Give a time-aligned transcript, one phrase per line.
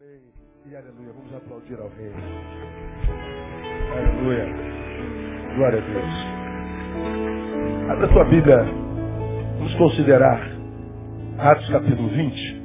[0.00, 0.20] Amém.
[0.66, 1.12] E aleluia.
[1.12, 2.12] Vamos aplaudir ao Rei.
[3.92, 4.46] Aleluia.
[5.56, 6.14] Glória a Deus.
[7.90, 8.56] Abra sua Bíblia.
[9.58, 10.40] Vamos considerar
[11.38, 12.62] Atos capítulo 20.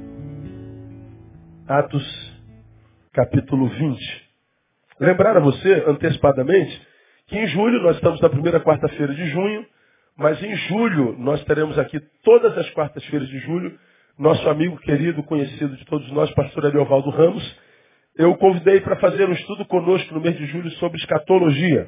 [1.68, 2.42] Atos
[3.13, 4.30] capítulo 20.
[5.00, 6.88] Lembrar a você, antecipadamente,
[7.28, 9.66] que em julho, nós estamos na primeira quarta-feira de junho,
[10.16, 13.78] mas em julho nós teremos aqui todas as quartas-feiras de julho
[14.18, 17.59] nosso amigo querido, conhecido de todos nós, pastor Ariovaldo Ramos,
[18.18, 21.87] eu o convidei para fazer um estudo conosco no mês de julho sobre escatologia.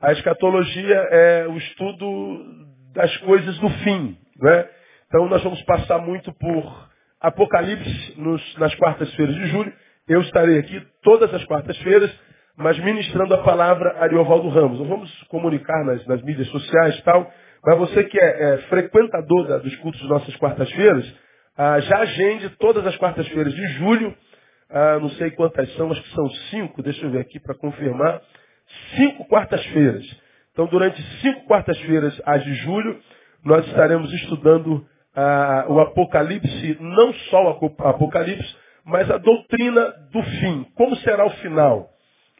[0.00, 4.16] A escatologia é o estudo das coisas do fim.
[4.40, 4.68] Né?
[5.08, 6.88] Então nós vamos passar muito por
[7.20, 9.72] Apocalipse nos, nas quartas-feiras de julho.
[10.08, 12.10] Eu estarei aqui todas as quartas-feiras,
[12.56, 14.78] mas ministrando a palavra Ariovaldo Ramos.
[14.78, 17.30] Não vamos comunicar nas, nas mídias sociais e tal,
[17.62, 21.25] mas você que é, é frequentador da, dos cultos de nossas quartas-feiras,
[21.56, 24.14] ah, já agende todas as quartas-feiras de julho,
[24.70, 28.20] ah, não sei quantas são, acho que são cinco, deixa eu ver aqui para confirmar,
[28.96, 30.04] cinco quartas-feiras.
[30.52, 32.98] Então, durante cinco quartas-feiras, as de julho,
[33.44, 40.64] nós estaremos estudando ah, o Apocalipse, não só o Apocalipse, mas a doutrina do fim.
[40.74, 41.90] Como será o final?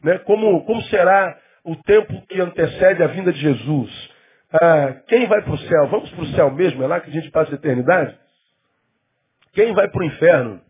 [0.03, 0.19] Né?
[0.19, 4.11] Como, como será o tempo que antecede a vinda de Jesus?
[4.53, 5.89] Ah, quem vai para o céu?
[5.89, 6.83] Vamos para o céu mesmo?
[6.83, 8.17] É lá que a gente passa a eternidade?
[9.57, 10.61] Quem vai para o inferno?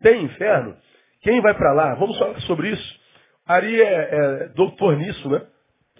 [0.00, 0.76] Tem inferno?
[1.22, 1.94] Quem vai para lá?
[1.96, 3.00] Vamos falar sobre isso.
[3.44, 5.42] Ari é, é, doutor nisso, né?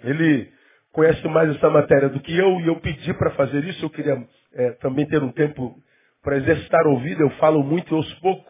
[0.05, 0.49] Ele
[0.93, 3.83] conhece mais essa matéria do que eu e eu pedi para fazer isso.
[3.83, 5.75] Eu queria é, também ter um tempo
[6.23, 7.21] para exercitar ouvido.
[7.21, 8.49] Eu falo muito, eu ouço pouco.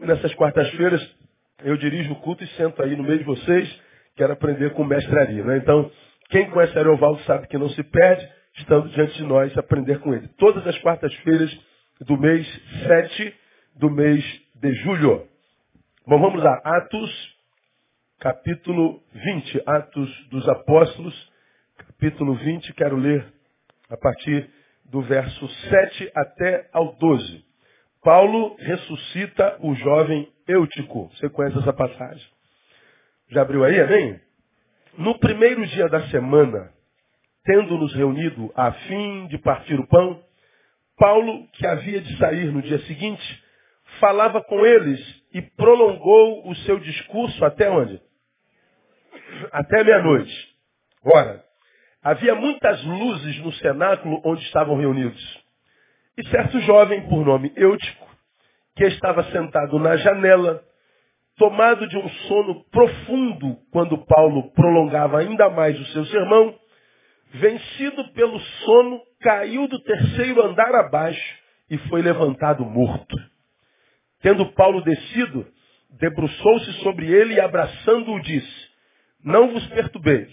[0.00, 1.00] Nessas quartas-feiras
[1.62, 3.80] eu dirijo o culto e sento aí no meio de vocês.
[4.16, 5.44] Quero aprender com Ari.
[5.44, 5.58] Né?
[5.58, 5.88] Então,
[6.28, 10.26] quem conhece Ariovaldo sabe que não se perde, estando diante de nós, aprender com ele.
[10.38, 11.56] Todas as quartas-feiras
[12.06, 12.46] do mês
[12.86, 13.34] 7
[13.76, 14.24] do mês
[14.56, 15.26] de julho.
[16.06, 16.60] Bom, vamos lá.
[16.64, 17.36] Atos,
[18.18, 19.62] capítulo 20.
[19.66, 21.32] Atos dos Apóstolos,
[21.78, 22.72] capítulo 20.
[22.74, 23.24] Quero ler
[23.88, 24.50] a partir
[24.86, 27.44] do verso 7 até ao 12.
[28.02, 31.08] Paulo ressuscita o jovem Eutico.
[31.14, 32.26] Você conhece essa passagem?
[33.30, 34.20] Já abriu aí, amém?
[34.98, 36.72] No primeiro dia da semana,
[37.44, 40.22] tendo-nos reunido a fim de partir o pão,
[41.02, 43.44] Paulo, que havia de sair no dia seguinte,
[43.98, 45.00] falava com eles
[45.34, 48.00] e prolongou o seu discurso até onde?
[49.50, 50.32] Até meia-noite.
[51.04, 51.42] Ora,
[52.04, 55.20] havia muitas luzes no cenáculo onde estavam reunidos.
[56.16, 58.06] E certo jovem, por nome Eutico,
[58.76, 60.62] que estava sentado na janela,
[61.36, 66.54] tomado de um sono profundo quando Paulo prolongava ainda mais o seu sermão,
[67.32, 71.38] vencido pelo sono, caiu do terceiro andar abaixo
[71.70, 73.16] e foi levantado morto.
[74.20, 75.46] Tendo Paulo descido,
[75.98, 78.70] debruçou-se sobre ele e abraçando-o disse,
[79.24, 80.32] não vos perturbeis,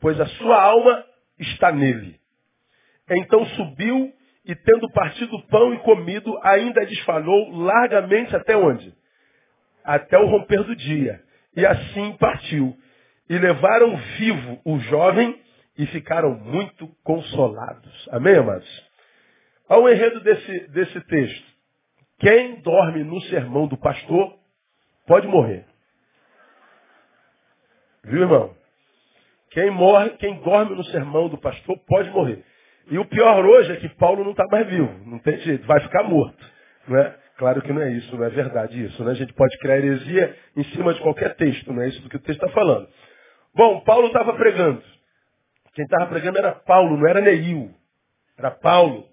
[0.00, 1.04] pois a sua alma
[1.38, 2.20] está nele.
[3.08, 4.12] Então subiu
[4.44, 8.94] e tendo partido o pão e comido, ainda desfalou largamente até onde?
[9.84, 11.20] Até o romper do dia.
[11.56, 12.76] E assim partiu.
[13.28, 15.36] E levaram vivo o jovem
[15.78, 18.08] e ficaram muito consolados.
[18.10, 18.86] Amém, amados?
[19.68, 21.46] Ao enredo desse, desse texto.
[22.18, 24.38] Quem dorme no sermão do pastor
[25.06, 25.64] pode morrer.
[28.04, 28.54] Viu, irmão?
[29.50, 32.44] Quem morre, quem dorme no sermão do pastor pode morrer.
[32.90, 34.92] E o pior hoje é que Paulo não está mais vivo.
[35.04, 36.52] Não tem jeito, vai ficar morto.
[36.86, 37.16] Não é?
[37.36, 39.02] Claro que não é isso, não é verdade isso.
[39.04, 39.10] Né?
[39.10, 42.16] A gente pode criar heresia em cima de qualquer texto, não é isso do que
[42.16, 42.88] o texto está falando.
[43.54, 44.82] Bom, Paulo estava pregando.
[45.76, 47.70] Quem estava pregando era Paulo, não era Neil.
[48.38, 49.06] Era Paulo.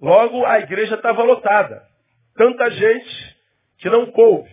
[0.00, 1.82] Logo, a igreja estava lotada.
[2.34, 3.36] Tanta gente
[3.76, 4.50] que não coube.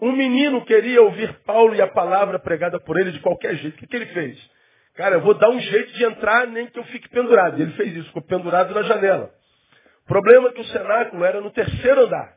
[0.00, 3.76] Um menino queria ouvir Paulo e a palavra pregada por ele de qualquer jeito.
[3.76, 4.50] O que, que ele fez?
[4.94, 7.62] Cara, eu vou dar um jeito de entrar nem que eu fique pendurado.
[7.62, 9.32] Ele fez isso, ficou pendurado na janela.
[10.04, 12.36] O problema é que o cenáculo era no terceiro andar.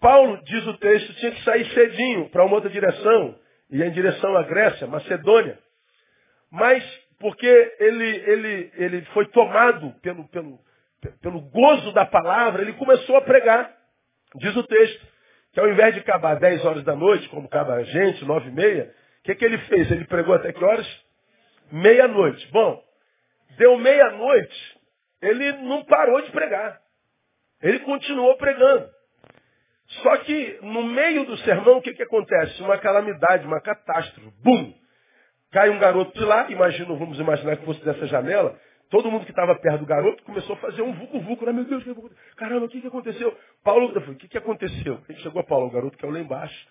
[0.00, 3.38] Paulo, diz o texto, tinha que sair cedinho para uma outra direção,
[3.70, 5.58] e em direção à Grécia, Macedônia.
[6.50, 6.84] Mas
[7.18, 7.46] porque
[7.80, 10.58] ele, ele, ele foi tomado pelo, pelo,
[11.20, 13.74] pelo gozo da palavra, ele começou a pregar.
[14.36, 15.06] Diz o texto,
[15.52, 18.52] que ao invés de acabar 10 horas da noite, como acaba a gente, 9 e
[18.52, 19.90] meia, o que, que ele fez?
[19.90, 20.86] Ele pregou até que horas?
[21.72, 22.46] Meia-noite.
[22.52, 22.82] Bom,
[23.56, 24.78] deu meia-noite,
[25.20, 26.80] ele não parou de pregar.
[27.60, 28.88] Ele continuou pregando.
[30.02, 32.62] Só que no meio do sermão, o que, que acontece?
[32.62, 34.30] Uma calamidade, uma catástrofe.
[34.42, 34.74] Bum!
[35.50, 38.58] Cai um garoto de lá, imagino, vamos imaginar que fosse dessa janela,
[38.90, 41.44] Todo mundo que estava perto do garoto começou a fazer um vucu-vucu.
[41.44, 41.52] Né?
[41.52, 41.94] Meu Deus, que...
[42.36, 43.36] caramba, o que, que aconteceu?
[43.62, 45.00] Paulo, o que, que aconteceu?
[45.08, 46.68] Ele chegou a Paulo, o garoto que é lá embaixo.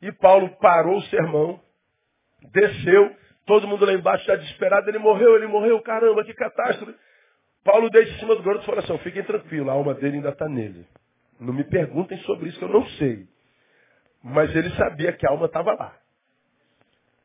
[0.00, 1.60] E Paulo parou o sermão,
[2.52, 3.14] desceu,
[3.46, 6.94] todo mundo lá embaixo já desesperado, ele morreu, ele morreu, caramba, que catástrofe.
[7.64, 10.30] Paulo desce em cima do garoto e fala assim, fiquem tranquilos, a alma dele ainda
[10.30, 10.86] está nele.
[11.38, 13.26] Não me perguntem sobre isso, que eu não sei.
[14.22, 15.96] Mas ele sabia que a alma estava lá.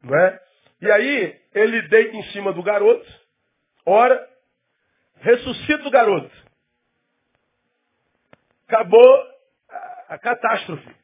[0.01, 0.41] Não é?
[0.85, 3.11] E aí, ele deita em cima do garoto,
[3.87, 4.29] ora,
[5.15, 6.31] ressuscita o garoto.
[8.67, 9.17] Acabou
[9.67, 10.95] a, a catástrofe.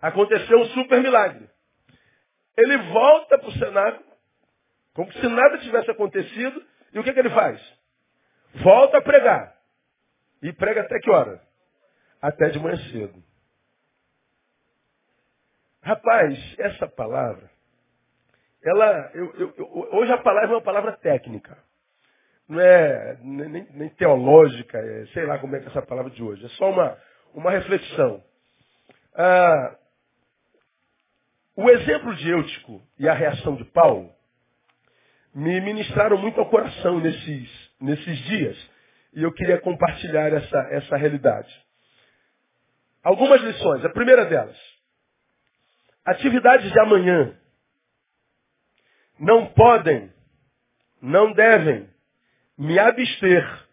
[0.00, 1.50] Aconteceu um super milagre.
[2.56, 4.06] Ele volta para o cenáculo,
[4.94, 7.60] como se nada tivesse acontecido, e o que, que ele faz?
[8.62, 9.56] Volta a pregar.
[10.40, 11.42] E prega até que hora?
[12.22, 13.20] Até de manhã cedo.
[15.82, 17.50] Rapaz, essa palavra,
[18.66, 21.56] ela, eu, eu, eu, hoje a palavra é uma palavra técnica.
[22.48, 26.22] Não é nem, nem teológica, é, sei lá como é que é essa palavra de
[26.22, 26.44] hoje.
[26.44, 26.98] É só uma,
[27.32, 28.22] uma reflexão.
[29.14, 29.76] Ah,
[31.56, 34.12] o exemplo de Eutico e a reação de Paulo
[35.34, 38.70] me ministraram muito ao coração nesses, nesses dias.
[39.12, 41.52] E eu queria compartilhar essa, essa realidade.
[43.02, 43.84] Algumas lições.
[43.84, 44.56] A primeira delas.
[46.04, 47.38] Atividades de amanhã
[49.18, 50.12] não podem,
[51.00, 51.88] não devem
[52.58, 53.66] me abster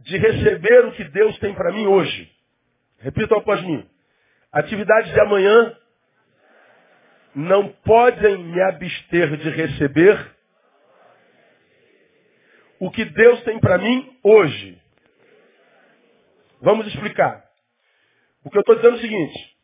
[0.00, 2.30] de receber o que Deus tem para mim hoje.
[2.98, 3.88] Repitam após mim.
[4.52, 5.76] Atividades de amanhã
[7.34, 10.36] não podem me abster de receber
[12.80, 14.80] o que Deus tem para mim hoje.
[16.60, 17.44] Vamos explicar.
[18.44, 19.57] O que eu estou dizendo é o seguinte.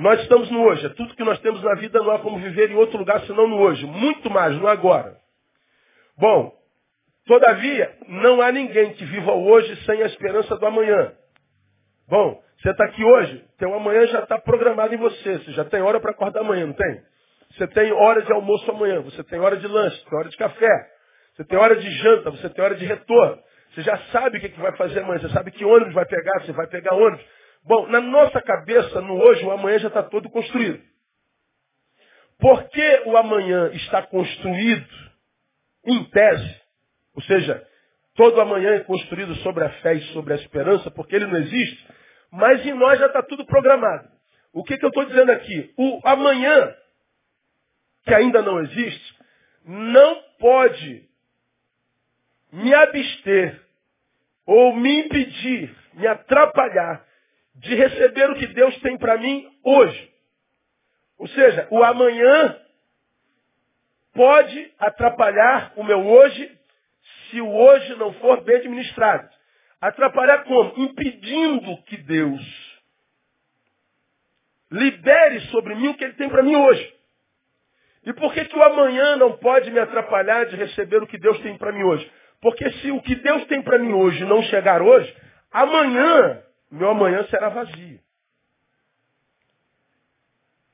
[0.00, 0.86] Nós estamos no hoje.
[0.86, 3.46] É tudo que nós temos na vida não há como viver em outro lugar senão
[3.46, 3.84] no hoje.
[3.84, 5.14] Muito mais no agora.
[6.16, 6.52] Bom,
[7.26, 11.12] todavia, não há ninguém que viva hoje sem a esperança do amanhã.
[12.08, 15.38] Bom, você está aqui hoje, teu amanhã já está programado em você.
[15.38, 17.02] Você já tem hora para acordar amanhã, não tem?
[17.52, 20.90] Você tem hora de almoço amanhã, você tem hora de lanche, tem hora de café,
[21.34, 23.38] você tem hora de janta, você tem hora de retorno.
[23.74, 26.40] Você já sabe o que, que vai fazer amanhã, você sabe que ônibus vai pegar,
[26.40, 27.24] você vai pegar ônibus.
[27.62, 30.82] Bom, na nossa cabeça, no hoje, o amanhã já está todo construído.
[32.38, 34.88] Porque o amanhã está construído
[35.84, 36.60] em tese,
[37.14, 37.66] ou seja,
[38.14, 41.86] todo amanhã é construído sobre a fé e sobre a esperança, porque ele não existe,
[42.30, 44.08] mas em nós já está tudo programado.
[44.52, 45.72] O que, que eu estou dizendo aqui?
[45.76, 46.74] O amanhã,
[48.04, 49.18] que ainda não existe,
[49.64, 51.08] não pode
[52.52, 53.60] me abster
[54.46, 57.06] ou me impedir, me atrapalhar
[57.60, 60.10] de receber o que Deus tem para mim hoje.
[61.18, 62.58] Ou seja, o amanhã
[64.14, 66.58] pode atrapalhar o meu hoje
[67.28, 69.28] se o hoje não for bem administrado.
[69.78, 70.72] Atrapalhar como?
[70.78, 72.40] Impedindo que Deus
[74.70, 76.94] libere sobre mim o que Ele tem para mim hoje.
[78.06, 81.38] E por que, que o amanhã não pode me atrapalhar de receber o que Deus
[81.40, 82.10] tem para mim hoje?
[82.40, 85.14] Porque se o que Deus tem para mim hoje não chegar hoje,
[85.52, 88.00] amanhã, meu amanhã será vazio.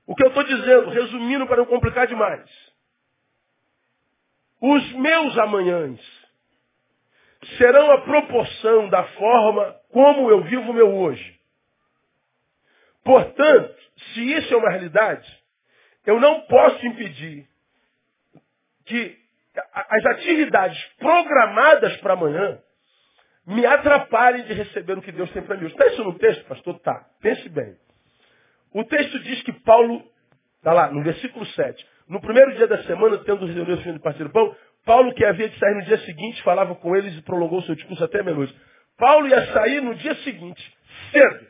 [0.07, 2.49] O que eu estou dizendo, resumindo para não complicar demais.
[4.61, 6.01] Os meus amanhãs
[7.59, 11.41] serão a proporção da forma como eu vivo o meu hoje.
[13.05, 13.77] Portanto,
[14.13, 15.45] se isso é uma realidade,
[16.05, 17.49] eu não posso impedir
[18.85, 19.19] que
[19.73, 22.61] as atividades programadas para amanhã
[23.47, 25.67] me atrapalhem de receber o que Deus tem para mim.
[25.67, 26.79] Está isso no texto, pastor?
[26.81, 27.07] Tá.
[27.21, 27.77] Pense bem.
[28.73, 30.05] O texto diz que Paulo,
[30.59, 34.01] está lá, no versículo 7, no primeiro dia da semana, tendo reunido o fim de
[34.01, 37.63] partir pão, Paulo, que havia de sair no dia seguinte, falava com eles e prolongou
[37.63, 38.55] seu discurso até meia-noite.
[38.97, 40.77] Paulo ia sair no dia seguinte,
[41.11, 41.47] cedo.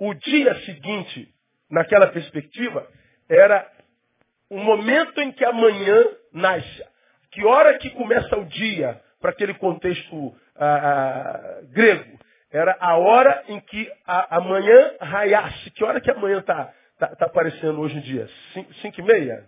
[0.00, 1.28] O dia seguinte,
[1.70, 2.86] naquela perspectiva,
[3.28, 3.66] era
[4.50, 6.84] o momento em que amanhã nasce.
[7.32, 12.18] Que hora que começa o dia, para aquele contexto ah, grego?
[12.52, 15.70] Era a hora em que a, amanhã raiasse.
[15.72, 18.28] Que hora que amanhã está tá, tá aparecendo hoje em dia?
[18.52, 19.44] Cinco, cinco e meia?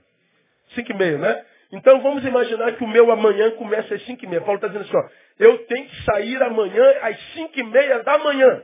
[0.74, 1.44] Cinco e meia, né?
[1.72, 4.40] Então vamos imaginar que o meu amanhã começa às cinco e meia.
[4.40, 5.08] Paulo está dizendo assim, ó,
[5.38, 8.62] eu tenho que sair amanhã às cinco e meia da manhã.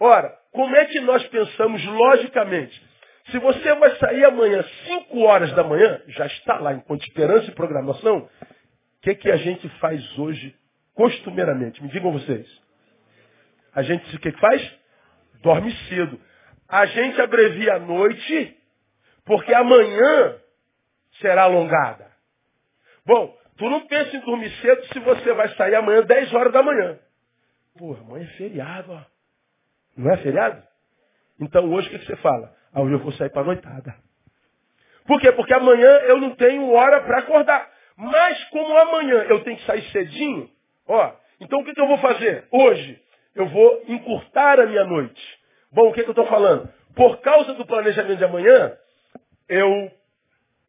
[0.00, 2.92] Ora, como é que nós pensamos logicamente?
[3.30, 7.54] Se você vai sair amanhã, 5 horas da manhã, já está lá enquanto esperança e
[7.54, 8.28] programação, o
[9.00, 10.54] que, que a gente faz hoje
[10.94, 11.82] costumeiramente?
[11.82, 12.46] Me digam vocês.
[13.74, 14.78] A gente o que faz?
[15.42, 16.20] Dorme cedo.
[16.68, 18.56] A gente abrevia a noite,
[19.24, 20.36] porque amanhã
[21.20, 22.10] será alongada.
[23.04, 26.62] Bom, Tu não pensa em dormir cedo se você vai sair amanhã 10 horas da
[26.62, 26.98] manhã.
[27.78, 29.00] Pô, amanhã é feriado, ó.
[29.96, 30.62] Não é feriado?
[31.40, 32.54] Então hoje o que, que você fala?
[32.72, 33.94] Ah, hoje eu vou sair para noitada.
[35.06, 35.30] Por quê?
[35.32, 37.70] Porque amanhã eu não tenho hora para acordar.
[37.96, 40.50] Mas como amanhã eu tenho que sair cedinho,
[40.86, 42.46] ó, então o que, que eu vou fazer?
[42.50, 43.00] Hoje
[43.34, 45.40] eu vou encurtar a minha noite.
[45.70, 46.72] Bom, o que, que eu estou falando?
[46.94, 48.76] Por causa do planejamento de amanhã,
[49.48, 49.90] eu,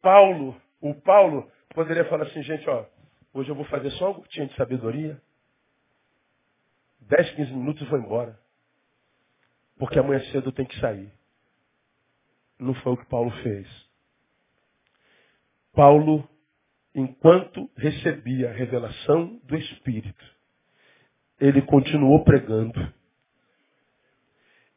[0.00, 2.86] Paulo, o Paulo, poderia falar assim, gente, ó,
[3.32, 5.20] hoje eu vou fazer só uma gotinha de sabedoria.
[7.00, 8.38] 10, 15 minutos e vou embora.
[9.78, 11.12] Porque amanhã cedo eu tenho que sair.
[12.58, 13.68] Não foi o que Paulo fez.
[15.74, 16.28] Paulo,
[16.94, 20.24] enquanto recebia a revelação do Espírito,
[21.40, 22.92] ele continuou pregando.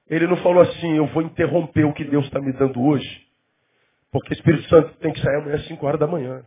[0.09, 3.27] Ele não falou assim, eu vou interromper o que Deus está me dando hoje,
[4.11, 6.43] porque o Espírito Santo tem que sair amanhã às 5 horas da manhã.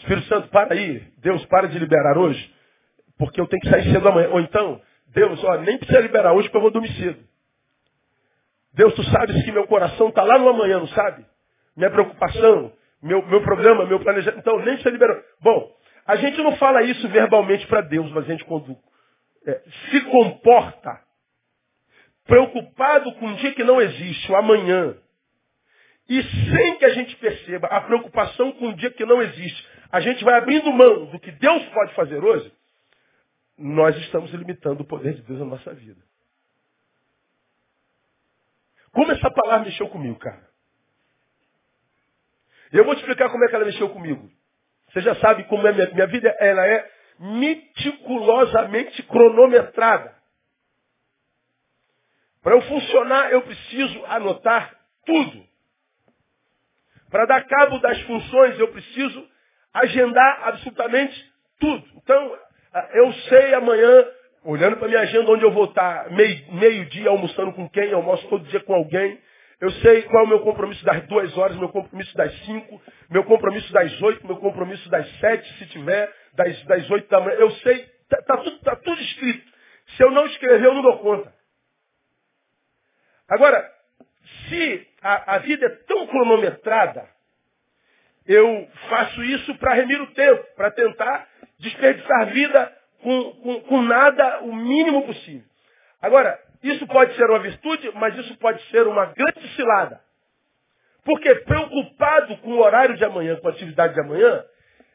[0.00, 1.00] Espírito Santo, para aí.
[1.18, 2.54] Deus, para de liberar hoje,
[3.16, 4.28] porque eu tenho que sair cedo amanhã.
[4.30, 7.22] Ou então, Deus, ó, nem precisa liberar hoje porque eu vou dormir cedo.
[8.74, 11.24] Deus, tu sabes que meu coração está lá no amanhã, não sabe?
[11.76, 12.72] Minha preocupação,
[13.02, 14.40] meu, meu problema, meu planejamento.
[14.40, 15.20] Então, nem precisa liberar.
[15.40, 15.74] Bom,
[16.06, 18.76] a gente não fala isso verbalmente para Deus, mas a gente quando
[19.46, 21.00] é, se comporta
[22.24, 24.96] preocupado com um dia que não existe, o amanhã,
[26.08, 30.00] e sem que a gente perceba a preocupação com um dia que não existe, a
[30.00, 32.52] gente vai abrindo mão do que Deus pode fazer hoje,
[33.58, 36.00] nós estamos limitando o poder de Deus na nossa vida.
[38.92, 40.51] Como essa palavra mexeu comigo, cara?
[42.72, 44.30] Eu vou te explicar como é que ela mexeu comigo.
[44.90, 50.14] Você já sabe como é minha, minha vida, ela é meticulosamente cronometrada.
[52.42, 54.74] Para eu funcionar, eu preciso anotar
[55.06, 55.44] tudo.
[57.10, 59.28] Para dar cabo das funções, eu preciso
[59.72, 61.84] agendar absolutamente tudo.
[61.96, 62.38] Então,
[62.94, 64.06] eu sei amanhã,
[64.44, 68.44] olhando para minha agenda, onde eu vou estar meio-dia meio almoçando com quem, almoço todo
[68.46, 69.20] dia com alguém.
[69.62, 73.22] Eu sei qual é o meu compromisso das duas horas, meu compromisso das cinco, meu
[73.22, 77.36] compromisso das oito, meu compromisso das sete, se tiver, das, das oito da manhã.
[77.36, 79.52] Eu sei, está tá tudo, tá tudo escrito.
[79.96, 81.32] Se eu não escrever, eu não dou conta.
[83.28, 83.72] Agora,
[84.48, 87.08] se a, a vida é tão cronometrada,
[88.26, 91.28] eu faço isso para remir o tempo, para tentar
[91.60, 95.46] desperdiçar vida com, com, com nada o mínimo possível.
[96.00, 100.00] Agora, isso pode ser uma virtude, mas isso pode ser uma grande cilada.
[101.04, 104.44] Porque preocupado com o horário de amanhã, com a atividade de amanhã,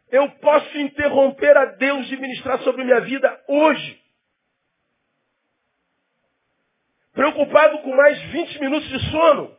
[0.09, 4.01] eu posso interromper a Deus de ministrar sobre minha vida hoje.
[7.13, 9.57] Preocupado com mais 20 minutos de sono,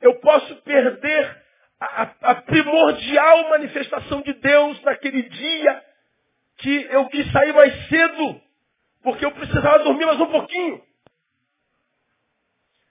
[0.00, 1.42] eu posso perder
[1.78, 5.84] a, a, primordial manifestação de Deus naquele dia
[6.58, 8.40] que eu quis sair mais cedo,
[9.02, 10.89] porque eu precisava dormir mais um pouquinho.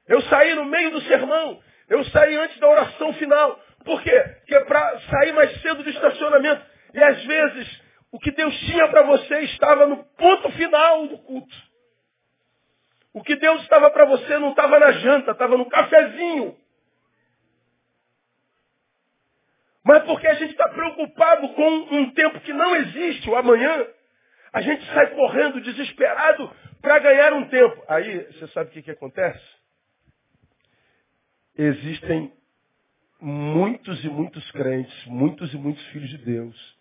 [0.10, 3.60] Eu saí no meio do sermão, eu saí antes da oração final.
[3.86, 4.20] Por quê?
[4.40, 6.66] Porque é para sair mais cedo do estacionamento.
[6.96, 11.56] E às vezes, o que Deus tinha para você estava no ponto final do culto.
[13.14, 16.58] O que Deus estava para você não estava na janta, estava no cafezinho.
[19.84, 23.86] Mas porque a gente está preocupado com um tempo que não existe, o amanhã,
[24.52, 26.52] a gente sai correndo desesperado
[26.82, 27.84] para ganhar um tempo.
[27.88, 29.59] Aí, você sabe o que, que acontece?
[31.62, 32.32] Existem
[33.20, 36.80] muitos e muitos crentes, muitos e muitos filhos de Deus,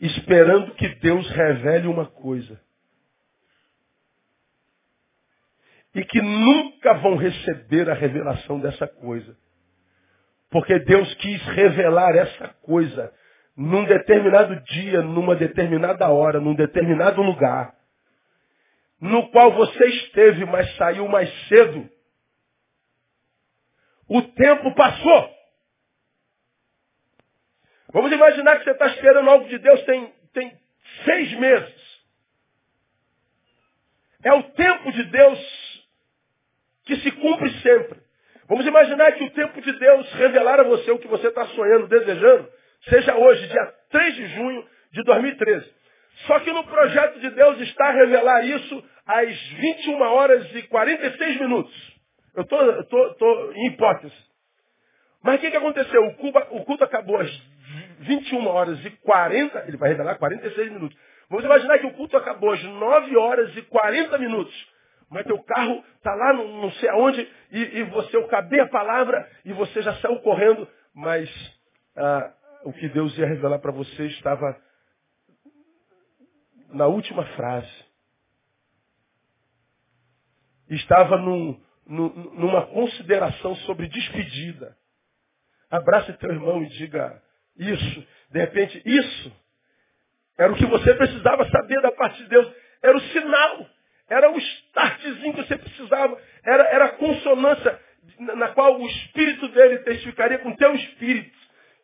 [0.00, 2.60] esperando que Deus revele uma coisa.
[5.94, 9.36] E que nunca vão receber a revelação dessa coisa.
[10.50, 13.14] Porque Deus quis revelar essa coisa
[13.56, 17.72] num determinado dia, numa determinada hora, num determinado lugar,
[19.00, 21.88] no qual você esteve, mas saiu mais cedo.
[24.10, 25.30] O tempo passou.
[27.92, 30.52] Vamos imaginar que você está esperando algo de Deus tem, tem
[31.04, 32.00] seis meses.
[34.24, 35.86] É o tempo de Deus
[36.86, 38.00] que se cumpre sempre.
[38.48, 41.86] Vamos imaginar que o tempo de Deus revelar a você o que você está sonhando,
[41.86, 42.50] desejando,
[42.88, 45.72] seja hoje, dia 3 de junho de 2013.
[46.26, 51.40] Só que no projeto de Deus está a revelar isso às 21 horas e 46
[51.40, 51.89] minutos.
[52.34, 54.30] Eu estou em hipótese.
[55.22, 56.02] Mas o que, que aconteceu?
[56.06, 57.30] O, Cuba, o culto acabou às
[58.00, 60.96] 21 horas e 40, ele vai revelar 46 minutos.
[61.28, 64.68] Vamos imaginar que o culto acabou às 9 horas e 40 minutos.
[65.10, 68.68] Mas teu carro está lá não, não sei aonde e, e, você, eu acabei a
[68.68, 71.28] palavra e você já saiu correndo, mas
[71.96, 72.32] ah,
[72.64, 74.56] o que Deus ia revelar para você estava
[76.68, 77.90] na última frase.
[80.68, 81.60] Estava num,
[81.90, 84.76] numa consideração sobre despedida.
[85.70, 87.20] Abrace teu irmão e diga
[87.56, 88.06] isso.
[88.30, 89.32] De repente, isso
[90.38, 92.50] era o que você precisava saber da parte de Deus.
[92.82, 93.66] Era o sinal.
[94.08, 96.18] Era o startzinho que você precisava.
[96.44, 97.78] Era, era a consonância
[98.18, 101.38] na qual o espírito dele testificaria com teu espírito.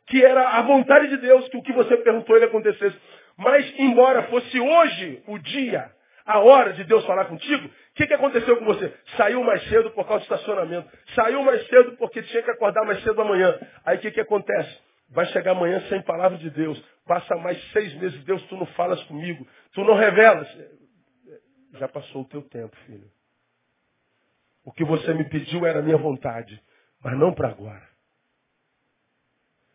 [0.06, 2.96] Que era a vontade de Deus que o que você perguntou ele acontecesse.
[3.36, 5.90] Mas, embora fosse hoje o dia,
[6.26, 8.92] a hora de Deus falar contigo, o que, que aconteceu com você?
[9.16, 10.90] Saiu mais cedo por causa do estacionamento.
[11.14, 13.56] Saiu mais cedo porque tinha que acordar mais cedo amanhã.
[13.84, 14.76] Aí o que, que acontece?
[15.10, 16.82] Vai chegar amanhã sem palavra de Deus.
[17.06, 19.46] Passa mais seis meses, Deus, tu não falas comigo.
[19.72, 20.48] Tu não revelas.
[21.74, 23.08] Já passou o teu tempo, filho.
[24.64, 26.60] O que você me pediu era a minha vontade,
[27.04, 27.88] mas não para agora.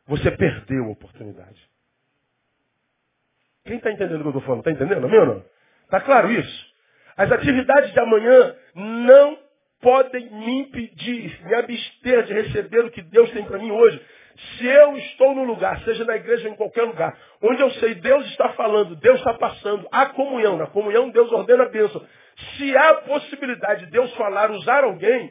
[0.05, 1.71] Você perdeu a oportunidade.
[3.63, 4.59] Quem está entendendo o que eu estou falando?
[4.59, 5.05] Está entendendo?
[5.05, 5.60] Amém ou não?
[5.91, 6.71] Está claro isso?
[7.17, 9.37] As atividades de amanhã não
[9.81, 14.01] podem me impedir, me abster de receber o que Deus tem para mim hoje.
[14.57, 17.95] Se eu estou no lugar, seja na igreja ou em qualquer lugar, onde eu sei
[17.95, 20.55] Deus está falando, Deus está passando, há comunhão.
[20.55, 22.01] Na comunhão Deus ordena a bênção.
[22.55, 25.29] Se há possibilidade de Deus falar, usar alguém,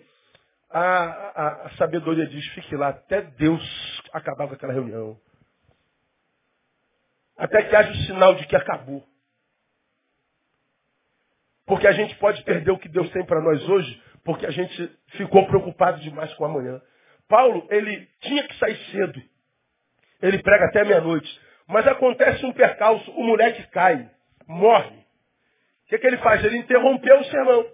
[0.71, 5.17] a, a, a sabedoria diz, fique lá até Deus acabar com aquela reunião.
[7.38, 9.10] Até que haja o sinal de que acabou.
[11.71, 14.91] Porque a gente pode perder o que Deus tem para nós hoje, porque a gente
[15.11, 16.83] ficou preocupado demais com amanhã.
[17.29, 19.23] Paulo, ele tinha que sair cedo.
[20.21, 21.41] Ele prega até meia-noite.
[21.69, 24.11] Mas acontece um percalço, o moleque cai,
[24.49, 24.97] morre.
[24.97, 26.45] O que, que ele faz?
[26.45, 27.65] Ele interrompeu o sermão.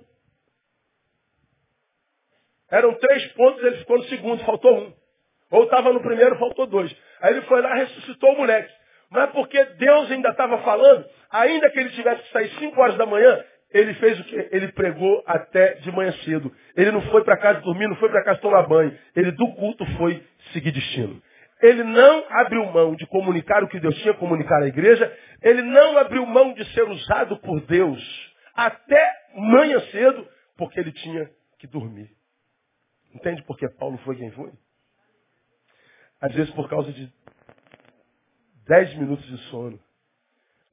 [2.71, 4.93] Eram três pontos, ele ficou no segundo, faltou um.
[5.53, 6.95] Ou estava no primeiro, faltou dois.
[7.23, 8.71] Aí ele foi lá ressuscitou o moleque.
[9.09, 13.07] Mas porque Deus ainda estava falando, ainda que ele tivesse que sair 5 horas da
[13.07, 14.49] manhã, ele fez o quê?
[14.53, 16.53] Ele pregou até de manhã cedo.
[16.77, 18.97] Ele não foi para casa dormir, não foi para casa tomar banho.
[19.15, 21.21] Ele do culto foi seguir destino.
[21.63, 25.13] Ele não abriu mão de comunicar o que Deus tinha que comunicar à igreja.
[25.43, 31.31] Ele não abriu mão de ser usado por Deus até manhã cedo, porque ele tinha
[31.59, 32.11] que dormir.
[33.15, 34.53] Entende por que Paulo foi quem foi?
[36.21, 37.13] Às vezes por causa de
[38.67, 39.79] dez minutos de sono,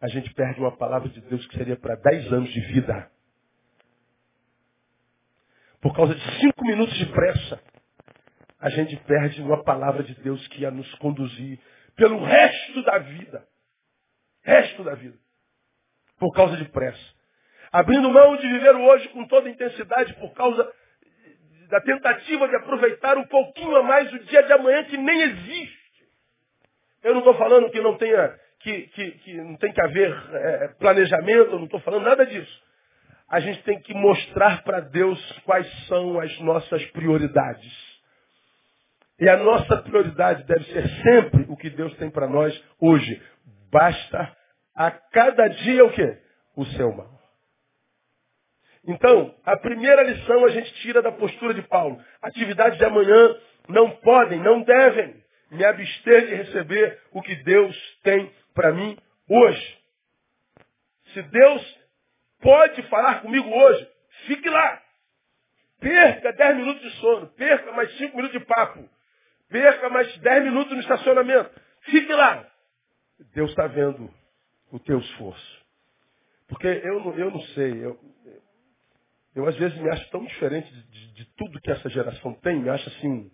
[0.04, 3.10] a gente perde uma palavra de Deus que seria para dez anos de vida.
[5.80, 7.58] Por causa de cinco minutos de pressa,
[8.60, 11.58] a gente perde uma palavra de Deus que ia nos conduzir
[11.96, 13.48] pelo resto da vida.
[14.42, 15.18] Resto da vida.
[16.20, 17.13] Por causa de pressa.
[17.72, 20.70] Abrindo mão de viver hoje com toda intensidade por causa
[21.70, 25.80] da tentativa de aproveitar um pouquinho a mais o dia de amanhã que nem existe.
[27.02, 30.67] Eu não estou falando que não tenha, que, que, que não tem que haver é,
[30.80, 32.63] planejamento, eu não estou falando nada disso.
[33.30, 37.93] A gente tem que mostrar para Deus quais são as nossas prioridades.
[39.19, 43.21] E a nossa prioridade deve ser sempre o que Deus tem para nós hoje.
[43.71, 44.36] Basta
[44.76, 46.17] a cada dia o quê?
[46.56, 47.12] O seu mal.
[48.86, 51.99] Então, a primeira lição a gente tira da postura de Paulo.
[52.21, 53.36] Atividades de amanhã
[53.67, 58.98] não podem, não devem me abster de receber o que Deus tem para mim
[59.30, 59.78] hoje.
[61.13, 61.80] Se Deus
[62.42, 63.89] pode falar comigo hoje,
[64.28, 64.82] fique lá.
[65.80, 68.89] Perca 10 minutos de sono, perca mais 5 minutos de papo,
[69.50, 71.52] perca mais 10 minutos no estacionamento.
[71.82, 72.50] Fique lá.
[73.34, 74.10] Deus está vendo
[74.72, 75.63] o teu esforço.
[76.48, 78.00] Porque eu, eu não sei, eu,
[79.36, 82.60] eu às vezes me acho tão diferente de, de, de tudo que essa geração tem,
[82.60, 83.32] me acho assim um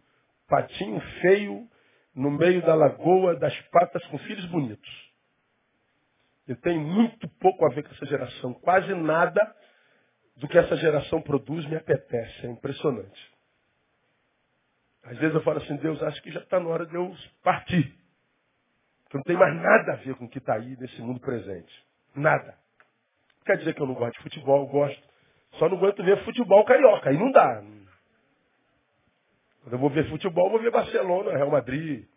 [0.48, 1.68] patinho feio
[2.16, 5.09] no meio da lagoa das patas com filhos bonitos.
[6.50, 8.56] Eu tenho muito pouco a ver com essa geração.
[8.56, 9.56] Quase nada
[10.36, 12.48] do que essa geração produz me apetece.
[12.48, 13.34] É impressionante.
[15.04, 17.96] Às vezes eu falo assim, Deus, acho que já está na hora de eu partir.
[19.04, 21.86] Porque não tem mais nada a ver com o que está aí nesse mundo presente.
[22.16, 22.58] Nada.
[23.46, 25.04] quer dizer que eu não gosto de futebol, eu gosto.
[25.60, 27.12] Só não aguento ver futebol carioca.
[27.12, 27.62] Aí não dá.
[29.62, 32.08] Quando eu vou ver futebol, eu vou ver Barcelona, Real Madrid.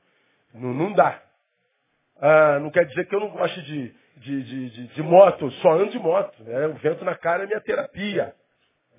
[0.54, 1.22] Não, não dá.
[2.16, 5.72] Ah, não quer dizer que eu não goste de, de, de, de, de moto, só
[5.72, 6.42] ando de moto.
[6.42, 6.66] Né?
[6.68, 8.34] O vento na cara é minha terapia.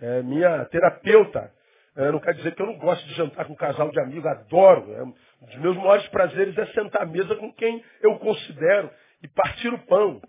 [0.01, 1.51] É minha terapeuta.
[1.95, 4.25] É, não quer dizer que eu não gosto de jantar com um casal de amigos,
[4.25, 4.93] adoro.
[4.93, 5.13] É, um
[5.45, 8.89] dos meus maiores prazeres é sentar à mesa com quem eu considero
[9.21, 10.21] e partir o pão.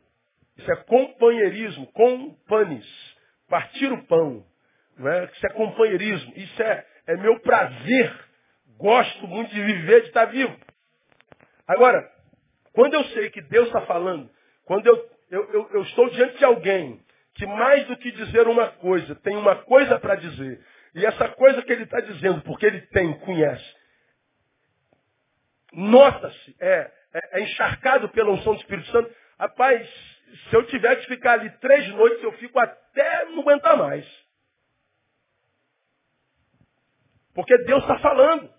[0.57, 2.87] Isso é companheirismo, companis.
[3.49, 4.45] Partir o pão.
[4.97, 5.25] Não é?
[5.25, 6.33] Isso é companheirismo.
[6.37, 8.15] Isso é, é meu prazer.
[8.77, 10.57] Gosto muito de viver, de estar vivo.
[11.67, 12.13] Agora,
[12.75, 14.29] Quando eu sei que Deus está falando,
[14.65, 17.03] quando eu, eu, eu, eu estou diante de alguém
[17.35, 21.63] que mais do que dizer uma coisa, tem uma coisa para dizer, e essa coisa
[21.63, 23.75] que ele está dizendo, porque ele tem, conhece,
[25.73, 29.15] nota-se, é, é, é, encharcado pela unção do Espírito Santo.
[29.39, 29.89] Rapaz,
[30.49, 34.07] se eu tiver que ficar ali três noites, eu fico até não aguentar mais.
[37.35, 38.53] Porque Deus está falando.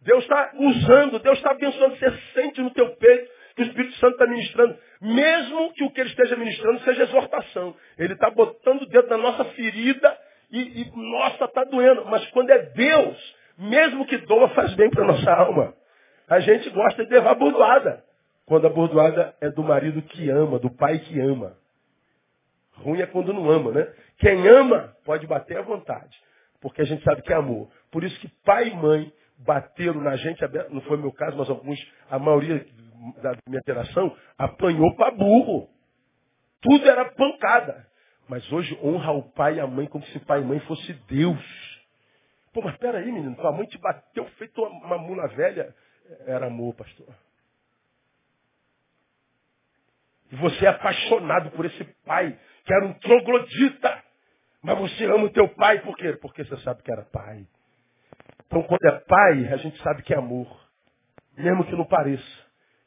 [0.00, 1.96] Deus está usando, Deus está abençoando.
[1.96, 4.78] Você sente no teu peito que o Espírito Santo está ministrando.
[5.02, 7.74] Mesmo que o que ele esteja ministrando seja exortação.
[7.98, 10.16] Ele está botando dentro da nossa ferida
[10.48, 12.04] e, e nossa, está doendo.
[12.04, 15.74] Mas quando é Deus, mesmo que doa, faz bem para a nossa alma.
[16.28, 18.04] A gente gosta de levar bordoada.
[18.46, 21.56] Quando a bordoada é do marido que ama, do pai que ama.
[22.74, 23.92] Ruim é quando não ama, né?
[24.18, 26.16] Quem ama pode bater à vontade.
[26.60, 27.68] Porque a gente sabe que é amor.
[27.90, 29.12] Por isso que pai e mãe
[29.44, 31.78] bateram na gente, não foi meu caso, mas alguns,
[32.10, 32.66] a maioria
[33.22, 35.68] da minha geração, apanhou para burro.
[36.60, 37.86] Tudo era pancada.
[38.28, 41.82] Mas hoje honra o pai e a mãe como se pai e mãe fosse Deus.
[42.52, 45.74] Pô, mas peraí, menino, tua mãe te bateu feito uma, uma mula velha.
[46.26, 47.08] Era amor, pastor.
[50.30, 54.02] E você é apaixonado por esse pai, que era um troglodita.
[54.62, 56.12] Mas você ama o teu pai, por quê?
[56.20, 57.46] Porque você sabe que era pai.
[58.52, 60.46] Então, quando é pai, a gente sabe que é amor.
[61.38, 62.22] Mesmo que não pareça.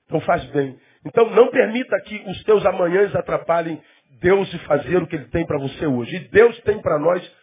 [0.06, 0.78] Então, faz bem.
[1.04, 3.82] Então, não permita que os teus amanhãs atrapalhem
[4.22, 6.16] Deus de fazer o que Ele tem para você hoje.
[6.16, 7.36] E Deus tem para nós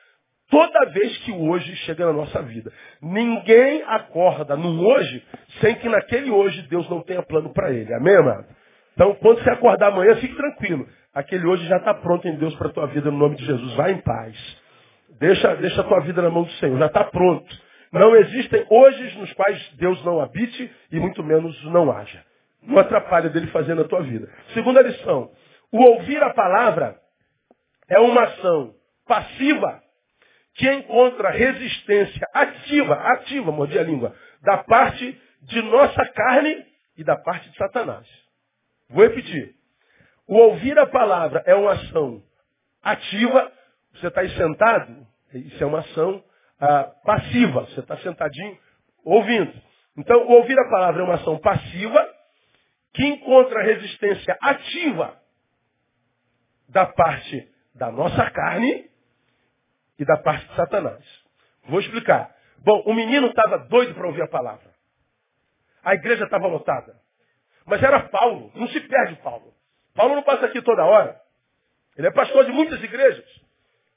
[0.49, 2.73] toda vez que o hoje chega na nossa vida.
[3.03, 5.21] Ninguém acorda no hoje
[5.61, 7.93] sem que naquele hoje Deus não tenha plano para ele.
[7.93, 8.47] Amém, amado?
[8.95, 10.87] Então, quando você acordar amanhã, fique tranquilo.
[11.13, 13.75] Aquele hoje já está pronto em Deus para a tua vida, no nome de Jesus.
[13.75, 14.63] Vai em paz.
[15.19, 16.79] Deixa, deixa a tua vida na mão do Senhor.
[16.79, 17.72] Já está pronto.
[17.93, 22.25] Não existem hoje nos quais Deus não habite e muito menos não haja.
[22.63, 24.33] Não atrapalha dele fazer na tua vida.
[24.55, 25.31] Segunda lição.
[25.71, 26.99] O ouvir a palavra
[27.89, 28.75] é uma ação
[29.07, 29.83] passiva
[30.55, 36.65] que encontra resistência ativa, ativa, mordi a língua, da parte de nossa carne
[36.97, 38.07] e da parte de Satanás.
[38.89, 39.55] Vou repetir.
[40.27, 42.23] O ouvir a palavra é uma ação
[42.83, 43.53] ativa.
[43.95, 46.23] Você está aí sentado, isso é uma ação
[46.62, 47.62] ah, passiva.
[47.62, 48.57] Você está sentadinho
[49.05, 49.53] ouvindo.
[49.96, 52.09] Então, ouvir a palavra é uma ação passiva
[52.94, 55.20] que encontra resistência ativa
[56.68, 58.88] da parte da nossa carne
[59.98, 61.05] e da parte de Satanás.
[61.64, 62.35] Vou explicar.
[62.59, 64.72] Bom, o menino estava doido para ouvir a palavra.
[65.83, 66.94] A igreja estava lotada.
[67.66, 68.53] Mas era Paulo.
[68.55, 69.53] Não se perde Paulo.
[69.94, 71.20] Paulo não passa aqui toda hora.
[71.96, 73.42] Ele é pastor de muitas igrejas.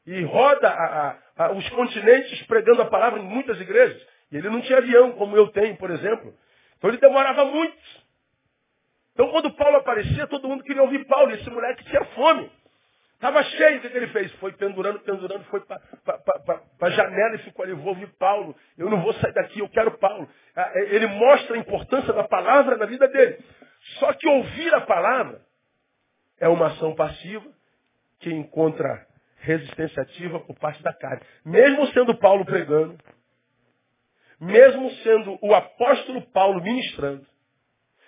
[0.06, 4.02] E roda a, a, os continentes pregando a palavra em muitas igrejas.
[4.32, 6.34] E ele não tinha avião, como eu tenho, por exemplo.
[6.78, 7.78] Então ele demorava muito.
[9.14, 11.32] Então quando Paulo aparecia, todo mundo queria ouvir Paulo.
[11.32, 12.52] E esse moleque tinha fome.
[13.16, 13.78] Estava cheio.
[13.78, 14.32] O que, que, ele fez?
[14.34, 15.80] Foi pendurando, pendurando, foi para
[16.82, 17.74] a janela e ficou ali.
[17.74, 18.56] Vou ouvir Paulo.
[18.78, 20.30] Eu não vou sair daqui, eu quero Paulo.
[20.56, 23.40] Ah, é, ele mostra a importância da palavra na vida dele.
[24.00, 25.42] Só que ouvir a palavra
[26.40, 27.50] é uma ação passiva
[28.20, 29.08] que encontra
[29.46, 31.22] resistência ativa por parte da carne.
[31.46, 32.98] Mesmo sendo Paulo pregando,
[34.40, 37.26] mesmo sendo o apóstolo Paulo ministrando,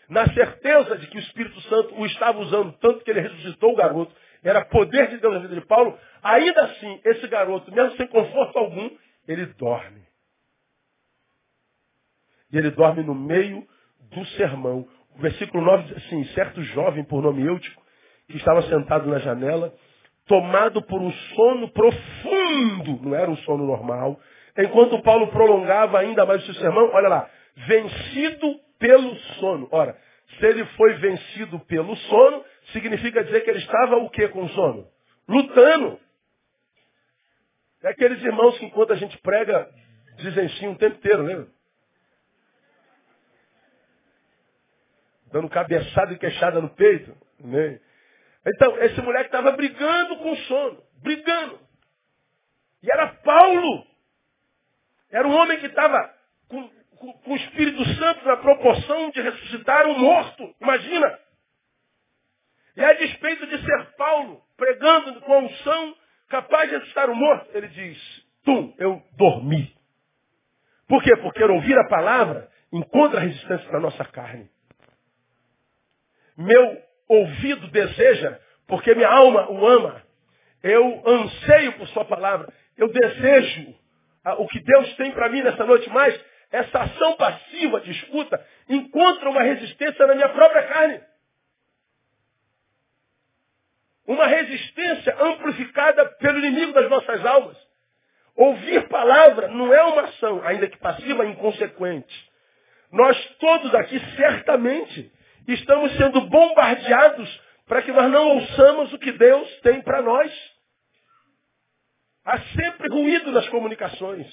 [0.10, 3.76] na certeza de que o Espírito Santo o estava usando tanto que ele ressuscitou o
[3.76, 8.08] garoto, era poder de Deus na vida de Paulo, ainda assim, esse garoto, mesmo sem
[8.08, 8.90] conforto algum,
[9.28, 10.02] ele dorme.
[12.52, 13.68] E ele dorme no meio
[14.00, 14.88] do sermão.
[15.16, 17.84] O versículo 9 diz assim, certo jovem por nome Eutico,
[18.30, 19.74] que estava sentado na janela,
[20.28, 24.20] tomado por um sono profundo, não era um sono normal,
[24.58, 27.30] enquanto Paulo prolongava ainda mais o seu sermão, olha lá,
[27.68, 29.68] vencido pelo sono.
[29.72, 29.98] Ora,
[30.38, 34.88] se ele foi vencido pelo sono, significa dizer que ele estava o que com sono?
[35.28, 36.00] Lutando.
[37.84, 39.70] É aqueles irmãos que enquanto a gente prega,
[40.18, 41.48] dizem sim o tempo inteiro, lembra?
[45.32, 47.16] Dando cabeçada e queixada no peito.
[47.40, 47.80] Né?
[48.48, 50.82] Então, esse moleque estava brigando com sono.
[51.02, 51.60] Brigando.
[52.82, 53.86] E era Paulo.
[55.12, 56.14] Era um homem que estava
[56.48, 60.56] com, com, com, o Espírito Santo na proporção de ressuscitar um morto.
[60.62, 61.20] Imagina.
[62.78, 65.96] E a despeito de ser Paulo, pregando com a unção,
[66.30, 69.76] capaz de ressuscitar um morto, ele diz, tum, eu dormi.
[70.88, 71.18] Por quê?
[71.18, 74.50] Porque ouvir a palavra encontra resistência para a nossa carne.
[76.38, 80.04] Meu ouvido deseja, porque minha alma o ama.
[80.64, 82.52] Eu anseio por sua palavra.
[82.78, 83.76] Eu desejo
[84.24, 86.20] ah, o que Deus tem para mim nessa noite, mas
[86.52, 91.02] essa ação passiva de escuta encontra uma resistência na minha própria carne.
[94.06, 97.58] Uma resistência amplificada pelo inimigo das nossas almas.
[98.36, 102.32] Ouvir palavra não é uma ação, ainda que passiva, inconsequente.
[102.92, 105.12] Nós todos aqui certamente
[105.54, 110.32] estamos sendo bombardeados para que nós não ouçamos o que Deus tem para nós.
[112.26, 114.28] Há sempre ruído nas comunicações.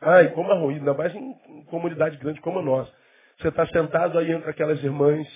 [0.00, 2.92] Ai, como há ruído, ainda mais em comunidade grande como a nossa.
[3.38, 5.28] Você está sentado aí entre aquelas irmãs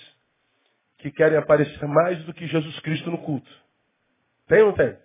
[0.98, 3.50] que querem aparecer mais do que Jesus Cristo no culto.
[4.46, 4.96] Tem ou não tem?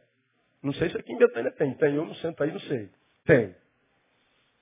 [0.62, 1.74] Não sei se aqui em Betânia tem.
[1.76, 2.90] Tem, eu não sento aí, não sei.
[3.26, 3.56] Tem.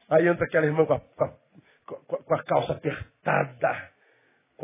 [0.10, 3.85] Aí entra aquela irmã com a, com a, com a calça apertada,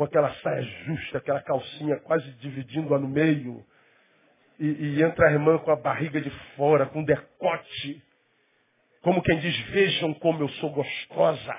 [0.02, 3.64] com aquela saia justa, aquela calcinha quase dividindo-a no meio.
[4.58, 8.02] E, e, entra a irmã com a barriga de fora, com decote.
[9.00, 11.56] Como quem diz, vejam como eu sou gostosa.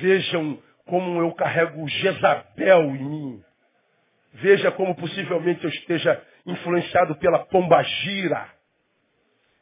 [0.00, 3.44] Vejam como eu carrego Jezabel em mim.
[4.34, 8.50] Veja como possivelmente eu esteja influenciado pela pombagira.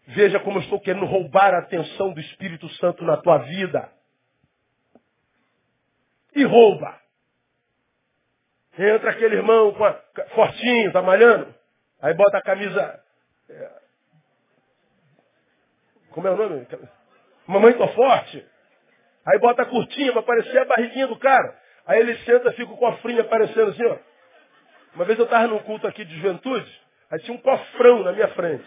[0.09, 3.89] Veja como eu estou querendo roubar a atenção do Espírito Santo na tua vida
[6.35, 7.04] e rouba.
[8.79, 9.93] Entra aquele irmão com a,
[10.35, 11.55] fortinho, tá malhando,
[12.03, 13.01] aí bota a camisa.
[13.49, 13.71] É,
[16.11, 16.67] como é o nome?
[17.47, 18.45] Mamãe tô forte.
[19.27, 21.57] Aí bota a curtinha para aparecer a barriguinha do cara.
[21.87, 23.99] Aí ele senta, fica com o cofrinho aparecendo assim, ó.
[24.95, 28.29] Uma vez eu estava num culto aqui de juventude, aí tinha um cofrão na minha
[28.29, 28.67] frente.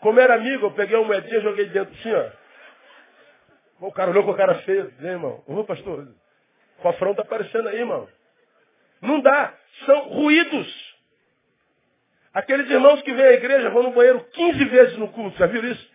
[0.00, 3.86] Como era amigo, eu peguei uma moedinha e joguei dentro assim, ó.
[3.86, 4.84] O cara olhou com a cara feia.
[4.98, 5.42] Vem, irmão.
[5.46, 6.08] Ô, pastor,
[6.78, 8.08] o cofrão tá aparecendo aí, irmão.
[9.00, 9.54] Não dá.
[9.86, 10.90] São ruídos.
[12.32, 15.36] Aqueles irmãos que vêm à igreja vão no banheiro 15 vezes no culto.
[15.38, 15.90] Já viram isso?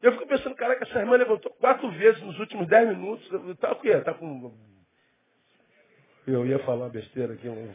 [0.00, 3.28] Eu fico pensando, caraca, essa irmã levantou quatro vezes nos últimos 10 minutos.
[3.58, 4.00] Tá o quê?
[4.00, 4.56] Tá com.
[6.26, 7.48] Eu ia falar besteira aqui.
[7.48, 7.74] O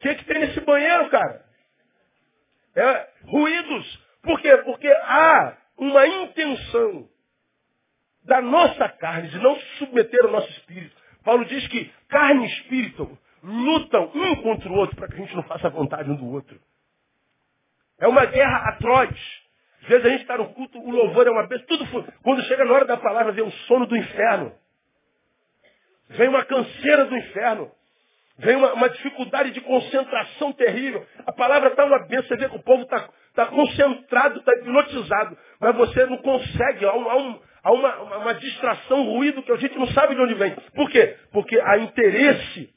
[0.00, 1.44] que, que tem nesse banheiro, cara?
[2.74, 4.06] É ruídos.
[4.22, 4.56] Por quê?
[4.58, 7.08] Porque há uma intenção
[8.24, 11.01] da nossa carne de não submeter o nosso espírito.
[11.24, 15.34] Paulo diz que carne e espírito lutam um contra o outro para que a gente
[15.34, 16.58] não faça a vontade um do outro.
[17.98, 19.10] É uma guerra atroz.
[19.82, 21.84] Às vezes a gente está no culto, o louvor é uma vez, tudo
[22.22, 24.52] quando chega na hora da palavra vem um sono do inferno.
[26.10, 27.70] Vem uma canseira do inferno.
[28.38, 31.06] Vem uma, uma dificuldade de concentração terrível.
[31.26, 35.36] A palavra está uma bênção, você vê que o povo está tá concentrado, está hipnotizado.
[35.60, 39.42] Mas você não consegue, há, um, há, um, há uma, uma, uma distração, um ruído
[39.42, 40.54] que a gente não sabe de onde vem.
[40.74, 41.16] Por quê?
[41.30, 42.72] Porque há interesse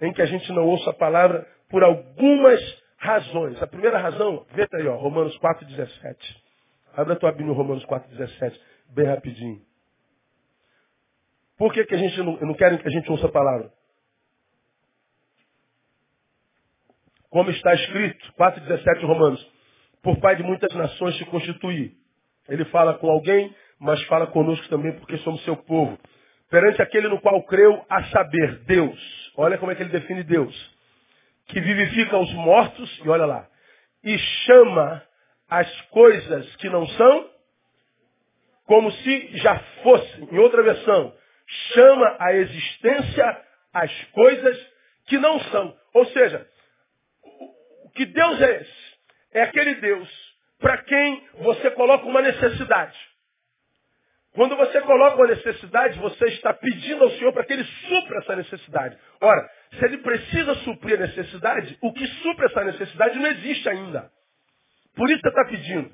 [0.00, 2.60] em que a gente não ouça a palavra por algumas
[2.96, 3.60] razões.
[3.62, 6.16] A primeira razão, vê aí, ó, Romanos 4,17.
[6.96, 8.58] Abra a tua Bíblia Romanos 4,17,
[8.90, 9.62] bem rapidinho.
[11.56, 13.70] Por que, que a gente não, não querem que a gente ouça a palavra?
[17.28, 19.52] Como está escrito, 4,17 Romanos,
[20.02, 21.94] por pai de muitas nações se constituir.
[22.48, 25.98] Ele fala com alguém, mas fala conosco também porque somos seu povo.
[26.50, 29.32] Perante aquele no qual creu, a saber, Deus.
[29.36, 30.54] Olha como é que ele define Deus.
[31.46, 33.48] Que vivifica os mortos, e olha lá,
[34.04, 35.02] e chama
[35.48, 37.30] as coisas que não são
[38.66, 40.28] como se já fossem.
[40.30, 41.12] Em outra versão,
[41.74, 44.66] chama a existência as coisas
[45.06, 45.76] que não são.
[45.94, 46.46] Ou seja,
[47.94, 48.90] que Deus é esse?
[49.32, 50.08] É aquele Deus
[50.58, 53.09] para quem você coloca uma necessidade.
[54.34, 58.36] Quando você coloca uma necessidade, você está pedindo ao Senhor para que Ele supra essa
[58.36, 58.96] necessidade.
[59.20, 64.10] Ora, se Ele precisa suprir a necessidade, o que supra essa necessidade não existe ainda.
[64.94, 65.90] Por isso você está pedindo.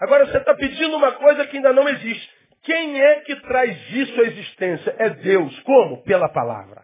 [0.00, 2.30] Agora você está pedindo uma coisa que ainda não existe.
[2.62, 4.94] Quem é que traz isso à existência?
[4.98, 5.58] É Deus.
[5.60, 6.02] Como?
[6.02, 6.82] Pela palavra.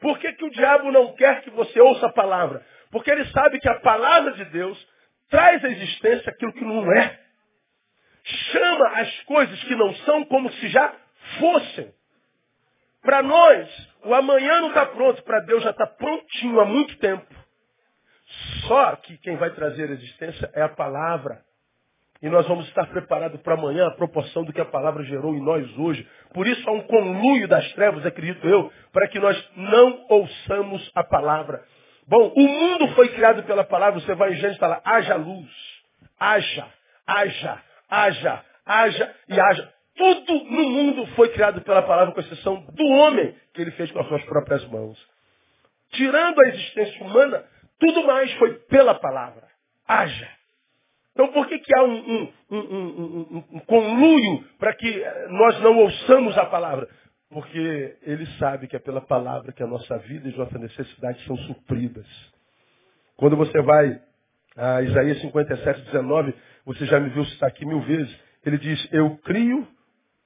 [0.00, 2.64] Por que, que o diabo não quer que você ouça a palavra?
[2.90, 4.88] Porque ele sabe que a palavra de Deus
[5.28, 7.18] traz à existência aquilo que não é.
[8.28, 10.94] Chama as coisas que não são como se já
[11.38, 11.92] fossem.
[13.02, 17.26] Para nós, o amanhã não está pronto, para Deus já está prontinho há muito tempo.
[18.66, 21.42] Só que quem vai trazer a existência é a palavra.
[22.20, 25.42] E nós vamos estar preparados para amanhã a proporção do que a palavra gerou em
[25.42, 26.06] nós hoje.
[26.34, 31.04] Por isso há um conluio das trevas, acredito eu, para que nós não ouçamos a
[31.04, 31.64] palavra.
[32.06, 35.50] Bom, o mundo foi criado pela palavra, você vai em Gênesis e fala, haja luz,
[36.18, 36.66] haja,
[37.06, 39.72] haja, haja, haja e haja.
[39.96, 44.00] Tudo no mundo foi criado pela palavra, com exceção do homem que ele fez com
[44.00, 44.98] as suas próprias mãos.
[45.90, 47.44] Tirando a existência humana,
[47.80, 49.42] tudo mais foi pela palavra.
[49.86, 50.28] Haja.
[51.12, 56.38] Então por que, que há um, um, um, um conluio para que nós não ouçamos
[56.38, 56.88] a palavra?
[57.30, 61.24] Porque ele sabe que é pela palavra que a nossa vida e as nossas necessidades
[61.26, 62.06] são supridas.
[63.16, 64.00] Quando você vai
[64.58, 66.34] a Isaías 57, 19,
[66.66, 69.66] você já me viu citar aqui mil vezes, ele diz, eu crio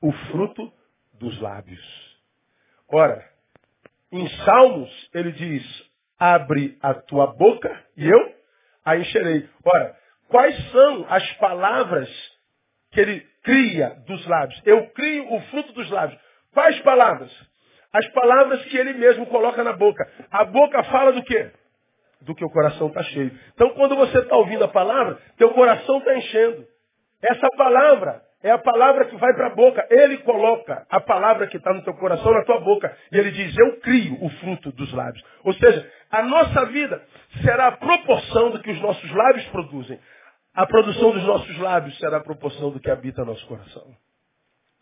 [0.01, 0.73] o fruto
[1.21, 1.81] dos lábios.
[2.89, 3.23] Ora,
[4.11, 8.35] em Salmos, ele diz, abre a tua boca e eu
[8.85, 9.49] a encherei.
[9.65, 9.97] Ora,
[10.29, 12.09] quais são as palavras
[12.91, 14.61] que ele cria dos lábios?
[14.65, 16.19] Eu crio o fruto dos lábios.
[16.53, 17.31] Quais palavras?
[17.93, 20.11] As palavras que ele mesmo coloca na boca.
[20.31, 21.51] A boca fala do quê?
[22.23, 23.33] Do que o coração está cheio.
[23.55, 26.67] Então, quando você está ouvindo a palavra, teu coração está enchendo.
[27.23, 29.87] Essa palavra é a palavra que vai para a boca.
[29.91, 32.97] Ele coloca a palavra que está no teu coração na tua boca.
[33.13, 35.25] E ele diz, eu crio o fruto dos lábios.
[35.45, 37.03] Ou seja, a nossa vida
[37.43, 39.99] será a proporção do que os nossos lábios produzem.
[40.55, 43.87] A produção dos nossos lábios será a proporção do que habita nosso coração.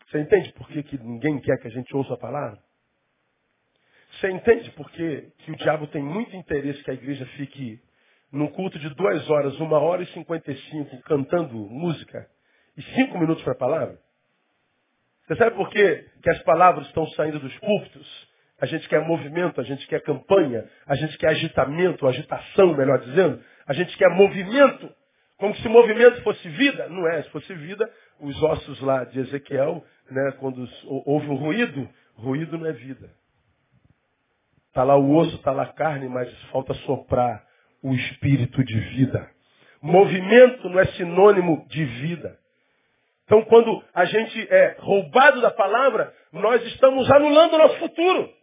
[0.09, 2.59] Você entende por que, que ninguém quer que a gente ouça a palavra?
[4.21, 7.81] Você entende por que, que o diabo tem muito interesse que a igreja fique
[8.31, 12.27] num culto de duas horas, uma hora e cinquenta e cinco, cantando música
[12.77, 13.97] e cinco minutos para a palavra?
[15.25, 18.29] Você sabe por que, que as palavras estão saindo dos púlpitos?
[18.59, 23.43] A gente quer movimento, a gente quer campanha, a gente quer agitamento, agitação, melhor dizendo.
[23.65, 24.93] A gente quer movimento.
[25.37, 26.87] Como se movimento fosse vida.
[26.89, 27.23] Não é.
[27.23, 30.69] Se fosse vida, os ossos lá de Ezequiel, né, quando
[31.07, 33.09] houve um ruído, ruído não é vida.
[34.71, 37.45] Está lá o osso, está lá a carne, mas falta soprar
[37.83, 39.29] o espírito de vida.
[39.81, 42.39] Movimento não é sinônimo de vida.
[43.25, 48.33] Então, quando a gente é roubado da palavra, nós estamos anulando o nosso futuro.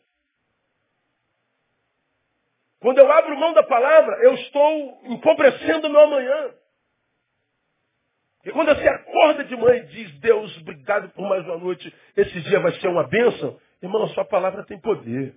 [2.80, 6.50] Quando eu abro mão da palavra, eu estou empobrecendo o meu amanhã.
[8.44, 12.38] E quando você acorda de manhã e diz, Deus, obrigado por mais uma noite, esse
[12.42, 15.34] dia vai ser uma bênção, irmão, a sua palavra tem poder.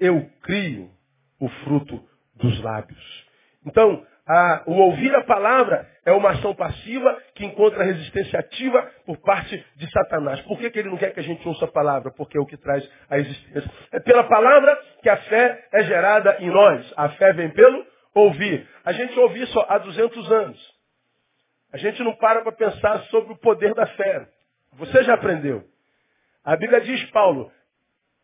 [0.00, 0.90] Eu crio
[1.38, 2.02] o fruto
[2.34, 3.26] dos lábios.
[3.66, 9.18] Então, a, o ouvir a palavra é uma ação passiva que encontra resistência ativa por
[9.18, 10.40] parte de Satanás.
[10.42, 12.12] Por que, que ele não quer que a gente ouça a palavra?
[12.12, 13.70] Porque é o que traz a existência.
[13.92, 16.92] É pela palavra que a fé é gerada em nós.
[16.96, 17.84] A fé vem pelo
[18.14, 18.68] ouvir.
[18.84, 20.74] A gente ouve isso há 200 anos.
[21.72, 24.28] A gente não para para pensar sobre o poder da fé.
[24.74, 25.64] Você já aprendeu.
[26.44, 27.50] A Bíblia diz, Paulo,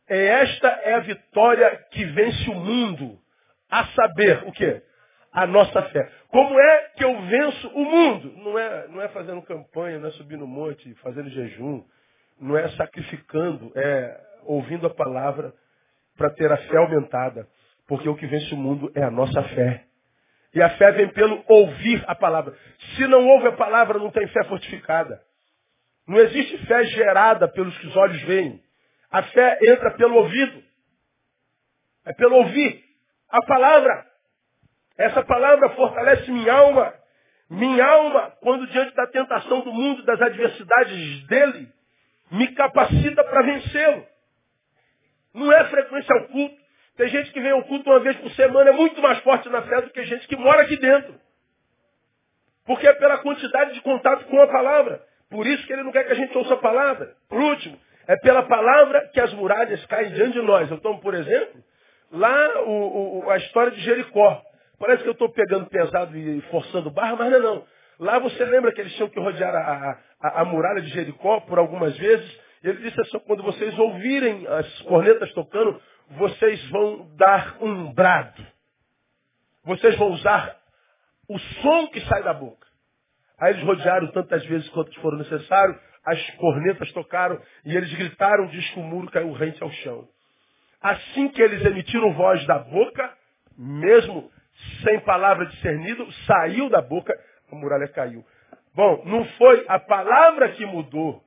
[0.09, 3.19] esta é a vitória que vence o mundo.
[3.69, 4.83] A saber, o quê?
[5.33, 6.09] A nossa fé.
[6.29, 8.33] Como é que eu venço o mundo?
[8.37, 11.85] Não é, não é fazendo campanha, não é subir no monte, fazendo jejum,
[12.41, 15.53] não é sacrificando, é ouvindo a palavra
[16.17, 17.47] para ter a fé aumentada.
[17.89, 19.85] Porque o que vence o mundo é a nossa fé.
[20.55, 22.55] E a fé vem pelo ouvir a palavra.
[22.97, 25.21] Se não ouve a palavra, não tem fé fortificada.
[26.07, 28.63] Não existe fé gerada pelos que os olhos veem.
[29.11, 30.63] A fé entra pelo ouvido.
[32.05, 32.85] É pelo ouvir
[33.29, 34.07] a palavra.
[34.99, 36.95] Essa palavra fortalece minha alma.
[37.49, 41.69] Minha alma, quando diante da tentação do mundo, das adversidades dele,
[42.31, 44.07] me capacita para vencê-lo.
[45.33, 46.57] Não é frequência ao culto.
[46.97, 49.63] Tem gente que vem ao culto uma vez por semana, é muito mais forte na
[49.63, 51.15] fé do que gente que mora aqui dentro.
[52.65, 55.05] Porque é pela quantidade de contato com a palavra.
[55.31, 57.15] Por isso que ele não quer que a gente ouça a palavra.
[57.29, 60.71] Por último, é pela palavra que as muralhas caem diante de nós.
[60.71, 61.63] Então, por exemplo,
[62.13, 64.43] lá o, o, a história de Jericó.
[64.79, 67.65] Parece que eu estou pegando pesado e forçando barra, mas não é não.
[67.99, 71.59] Lá você lembra que eles tinham que rodear a, a, a muralha de Jericó por
[71.59, 72.41] algumas vezes.
[72.63, 78.45] Ele disse assim, quando vocês ouvirem as cornetas tocando, vocês vão dar um brado.
[79.65, 80.57] Vocês vão usar
[81.29, 82.67] o som que sai da boca.
[83.39, 88.71] Aí eles rodearam tantas vezes quanto foram necessário, as cornetas tocaram e eles gritaram, diz
[88.71, 90.09] que o muro caiu rente ao chão.
[90.81, 93.13] Assim que eles emitiram voz da boca,
[93.59, 94.31] mesmo
[94.85, 97.13] sem palavra discernido, saiu da boca,
[97.51, 98.25] a muralha caiu.
[98.73, 101.25] Bom, não foi a palavra que mudou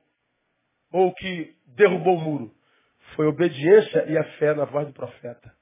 [0.90, 2.54] ou que derrubou o muro.
[3.14, 5.52] Foi a obediência e a fé na voz do profeta.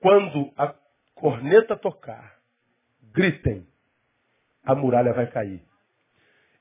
[0.00, 0.74] Quando a
[1.14, 2.36] corneta tocar,
[3.12, 3.66] gritem,
[4.64, 5.62] a muralha vai cair.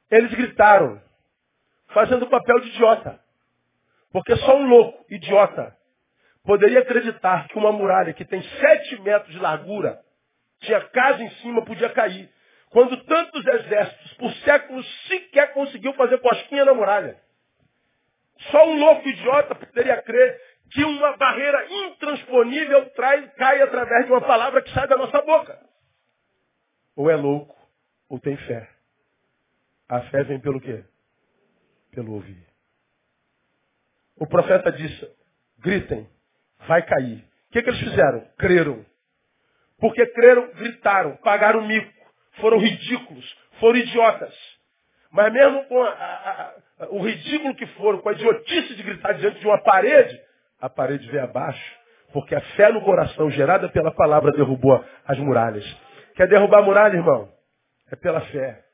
[0.10, 1.02] Eles gritaram,
[1.90, 3.20] fazendo o papel de idiota.
[4.12, 5.76] Porque só um louco, idiota,
[6.44, 10.02] poderia acreditar que uma muralha que tem sete metros de largura,
[10.62, 12.32] tinha casa em cima, podia cair.
[12.70, 17.20] Quando tantos exércitos, por séculos, sequer conseguiu fazer cosquinha na muralha.
[18.52, 20.42] Só um louco idiota poderia crer
[20.72, 25.60] que uma barreira intransponível trai, cai através de uma palavra que sai da nossa boca.
[26.96, 27.56] Ou é louco,
[28.10, 28.77] ou tem fé.
[29.90, 30.84] A fé vem pelo quê?
[31.92, 32.46] Pelo ouvir.
[34.18, 35.10] O profeta disse,
[35.60, 36.08] gritem,
[36.68, 37.20] vai cair.
[37.50, 38.28] O que, que eles fizeram?
[38.38, 38.86] Creram.
[39.80, 41.94] Porque creram, gritaram, pagaram mico,
[42.42, 44.36] foram ridículos, foram idiotas.
[45.12, 49.14] Mas mesmo com a, a, a, o ridículo que foram, com a idiotice de gritar
[49.14, 50.20] diante de uma parede,
[50.60, 51.78] a parede veio abaixo.
[52.12, 55.66] Porque a fé no coração, gerada pela palavra, derrubou as muralhas.
[56.16, 57.32] Quer derrubar a muralha, irmão?
[57.92, 58.67] É pela fé.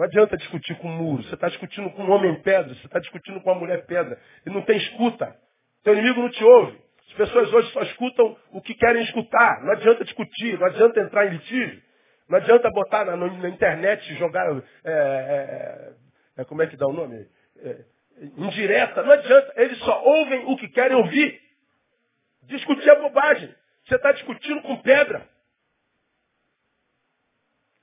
[0.00, 1.22] Não adianta discutir com um muro.
[1.24, 4.18] Você está discutindo com um homem pedra, você está discutindo com uma mulher pedra.
[4.46, 5.36] E não tem escuta.
[5.84, 6.80] Seu inimigo não te ouve.
[7.08, 9.62] As pessoas hoje só escutam o que querem escutar.
[9.62, 11.82] Não adianta discutir, não adianta entrar em litígio.
[12.30, 14.46] Não adianta botar na, na internet, jogar.
[14.82, 15.92] É, é,
[16.38, 17.28] é, como é que dá o nome?
[17.58, 17.84] É,
[18.38, 19.02] indireta.
[19.02, 19.52] Não adianta.
[19.56, 21.38] Eles só ouvem o que querem ouvir.
[22.44, 23.54] Discutir é bobagem.
[23.84, 25.28] Você está discutindo com pedra.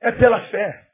[0.01, 0.87] É pela fé.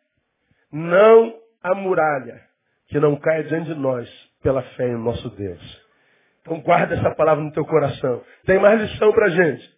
[0.74, 2.42] Não a muralha
[2.88, 4.10] que não cai diante de nós
[4.42, 5.84] pela fé em nosso Deus.
[6.42, 8.24] Então guarda essa palavra no teu coração.
[8.46, 9.72] Tem mais lição para gente.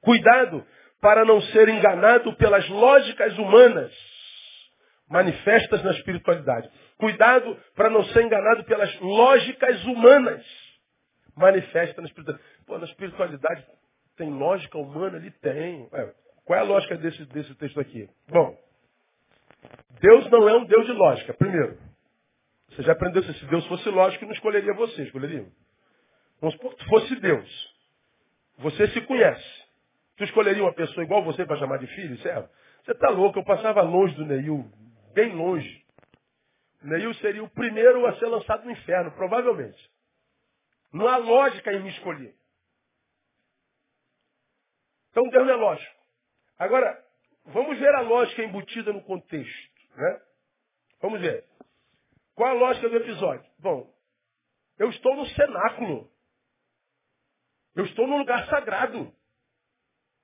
[0.00, 0.66] Cuidado
[1.00, 3.92] para não ser enganado pelas lógicas humanas
[5.08, 6.70] manifestas na espiritualidade.
[6.96, 10.44] Cuidado para não ser enganado pelas lógicas humanas
[11.36, 12.48] manifestas na espiritualidade.
[12.66, 13.66] Pô, na espiritualidade
[14.16, 15.16] tem lógica humana?
[15.16, 15.88] Ele tem.
[15.92, 16.12] Ué,
[16.44, 18.08] qual é a lógica desse, desse texto aqui?
[18.28, 18.56] Bom,
[20.00, 21.78] Deus não é um Deus de lógica, primeiro.
[22.70, 25.46] Você já aprendeu se Deus fosse lógico, não escolheria você, escolheria?
[26.40, 27.76] Vamos supor que fosse Deus.
[28.58, 29.64] Você se conhece.
[30.16, 32.48] Tu escolheria uma pessoa igual você para chamar de filho, servo?
[32.84, 34.70] Você está louco, eu passava longe do Neil,
[35.12, 35.84] bem longe.
[36.82, 39.90] O Neil seria o primeiro a ser lançado no inferno, provavelmente.
[40.92, 42.34] Não há lógica em me escolher.
[45.10, 45.94] Então Deus não é lógico.
[46.58, 47.02] Agora,
[47.52, 49.96] vamos ver a lógica embutida no contexto.
[49.96, 50.22] Né?
[51.00, 51.44] Vamos ver.
[52.34, 53.50] Qual a lógica do episódio?
[53.58, 53.94] Bom,
[54.78, 56.10] eu estou no cenáculo.
[57.74, 59.14] Eu estou no lugar sagrado.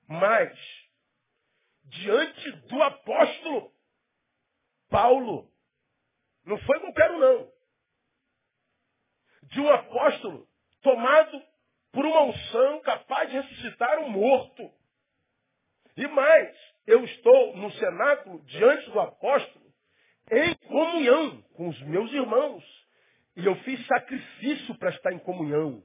[0.09, 0.59] Mas,
[1.85, 3.73] diante do apóstolo
[4.89, 5.51] Paulo,
[6.45, 7.53] não foi qualquer um não.
[9.45, 10.49] De um apóstolo
[10.83, 11.43] tomado
[11.93, 14.73] por uma unção capaz de ressuscitar um morto.
[15.97, 19.67] E mais, eu estou no cenáculo diante do apóstolo
[20.31, 22.65] em comunhão com os meus irmãos.
[23.37, 25.83] E eu fiz sacrifício para estar em comunhão.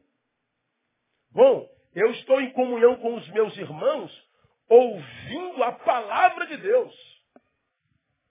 [1.32, 4.30] Bom, eu estou em comunhão com os meus irmãos,
[4.70, 7.22] ouvindo a palavra de Deus.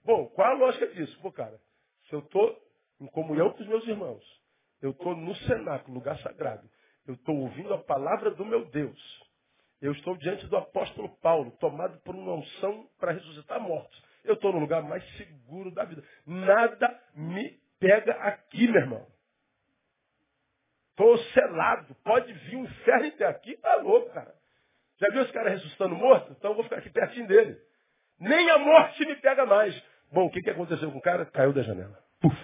[0.03, 1.19] Bom, qual a lógica disso?
[1.21, 1.59] Pô, cara,
[2.07, 2.59] se eu estou
[2.99, 4.23] em comunhão com os meus irmãos,
[4.81, 6.67] eu estou no cenáculo, lugar sagrado,
[7.05, 9.30] eu estou ouvindo a palavra do meu Deus.
[9.81, 14.01] Eu estou diante do apóstolo Paulo, tomado por uma unção para ressuscitar mortos.
[14.23, 16.03] Eu estou no lugar mais seguro da vida.
[16.25, 19.07] Nada me pega aqui, meu irmão.
[20.91, 21.95] Estou selado.
[22.03, 23.57] Pode vir um inferno até aqui.
[23.57, 24.35] Tá louco, cara.
[24.99, 26.31] Já viu esse cara ressuscitando morto?
[26.33, 27.59] Então eu vou ficar aqui pertinho dele.
[28.19, 29.75] Nem a morte me pega mais.
[30.11, 31.25] Bom, o que, que aconteceu com o cara?
[31.25, 31.97] Caiu da janela.
[32.19, 32.37] Puf.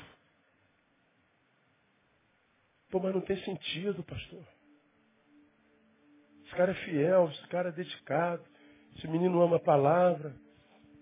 [2.89, 4.43] Pô, mas não tem sentido, pastor.
[6.47, 8.41] Esse cara é fiel, esse cara é dedicado.
[8.95, 10.33] Esse menino ama a palavra.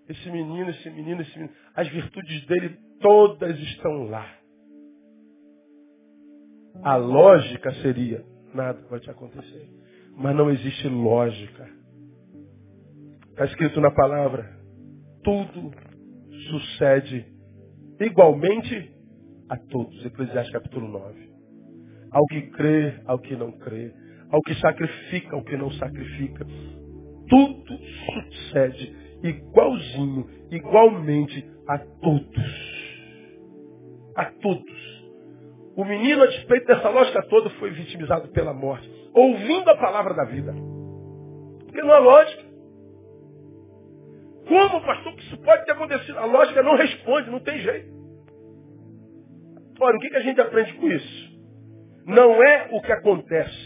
[0.10, 1.54] Esse menino, esse menino, esse menino.
[1.76, 4.28] As virtudes dele todas estão lá.
[6.84, 9.70] A lógica seria, nada te acontecer.
[10.18, 11.70] Mas não existe lógica.
[13.30, 14.50] Está escrito na palavra,
[15.24, 15.72] tudo
[16.50, 17.26] sucede
[18.00, 18.92] igualmente
[19.50, 20.06] a todos.
[20.06, 21.30] Eclesiastes capítulo 9.
[22.12, 23.94] Ao que crê, ao que não crê.
[24.32, 26.46] Ao que sacrifica, ao que não sacrifica.
[27.30, 32.76] Tudo sucede igualzinho, igualmente a todos.
[34.16, 34.96] A todos.
[35.76, 40.24] O menino, a despeito dessa lógica toda, foi vitimizado pela morte, ouvindo a palavra da
[40.24, 40.54] vida.
[41.66, 42.44] Porque não há lógica.
[44.48, 46.18] Como, pastor, que isso pode ter acontecido?
[46.18, 47.96] A lógica não responde, não tem jeito.
[49.80, 51.36] Olha, o que, a gente aprende com isso?
[52.06, 53.65] Não é o que acontece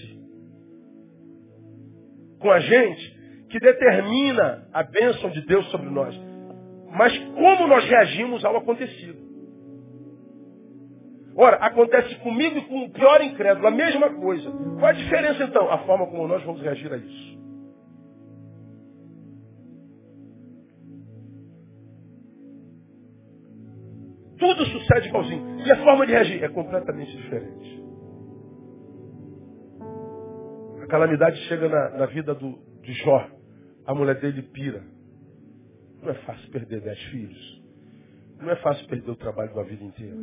[2.40, 3.20] com a gente
[3.50, 6.16] que determina a bênção de Deus sobre nós,
[6.92, 9.30] mas como nós reagimos ao acontecido.
[11.36, 14.52] Ora, acontece comigo e com o pior incrédulo, a mesma coisa.
[14.52, 15.72] Qual a diferença então?
[15.72, 17.40] A forma como nós vamos reagir a isso.
[24.38, 25.60] Tudo sucede igualzinho.
[25.66, 27.89] E a forma de reagir é completamente diferente.
[30.90, 33.30] Calamidade chega na, na vida do, de Jó.
[33.86, 34.84] A mulher dele pira.
[36.02, 37.62] Não é fácil perder dez filhos.
[38.40, 40.18] Não é fácil perder o trabalho da vida inteira.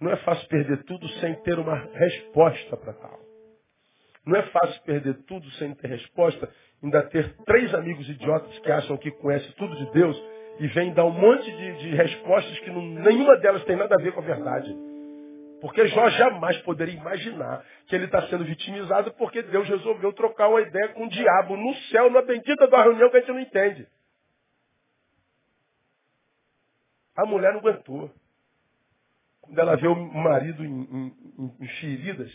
[0.00, 3.18] Não é fácil perder tudo sem ter uma resposta para tal.
[4.24, 6.48] Não é fácil perder tudo sem ter resposta,
[6.82, 10.22] ainda ter três amigos idiotas que acham que conhecem tudo de Deus
[10.60, 13.98] e vêm dar um monte de, de respostas que não, nenhuma delas tem nada a
[13.98, 14.76] ver com a verdade.
[15.60, 20.60] Porque Jó jamais poderia imaginar que ele está sendo vitimizado porque Deus resolveu trocar uma
[20.60, 23.88] ideia com o diabo no céu, na bendita da reunião que a gente não entende.
[27.16, 28.10] A mulher não aguentou.
[29.40, 32.32] Quando ela vê o marido em, em, em feridas,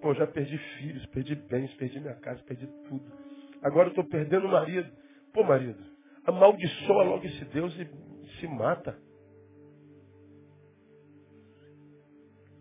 [0.00, 3.12] pô, já perdi filhos, perdi bens, perdi minha casa, perdi tudo.
[3.62, 4.90] Agora eu estou perdendo o marido.
[5.34, 5.84] Pô, marido,
[6.24, 8.98] amaldiçoa logo esse Deus e se mata.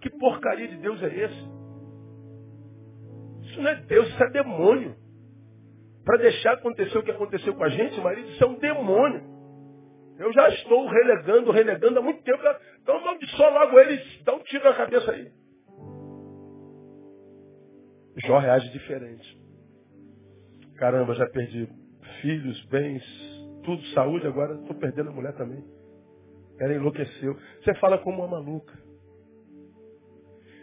[0.02, 1.58] Que porcaria de Deus é esse?
[3.42, 4.96] Isso não é Deus, isso é demônio.
[6.06, 9.24] Para deixar acontecer o que aconteceu com a gente, marido, isso é um demônio.
[10.20, 12.42] Eu já estou relegando, relegando há muito tempo.
[12.82, 15.32] Então amaldiçoa logo ele, dá um tiro na cabeça aí.
[18.26, 19.38] Jó reage diferente.
[20.78, 21.68] Caramba, já perdi
[22.22, 23.04] filhos, bens,
[23.64, 25.64] tudo, saúde, agora estou perdendo a mulher também.
[26.60, 27.38] Ela enlouqueceu.
[27.64, 28.74] Você fala como uma maluca.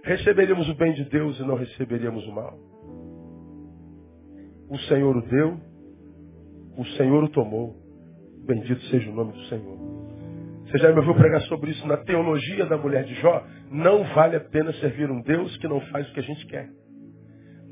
[0.05, 2.59] Receberíamos o bem de Deus e não receberíamos o mal.
[4.69, 5.59] O Senhor o deu,
[6.77, 7.75] o Senhor o tomou.
[8.47, 9.79] Bendito seja o nome do Senhor.
[10.67, 13.47] Você já me ouviu pregar sobre isso na teologia da mulher de Jó?
[13.71, 16.69] Não vale a pena servir um Deus que não faz o que a gente quer.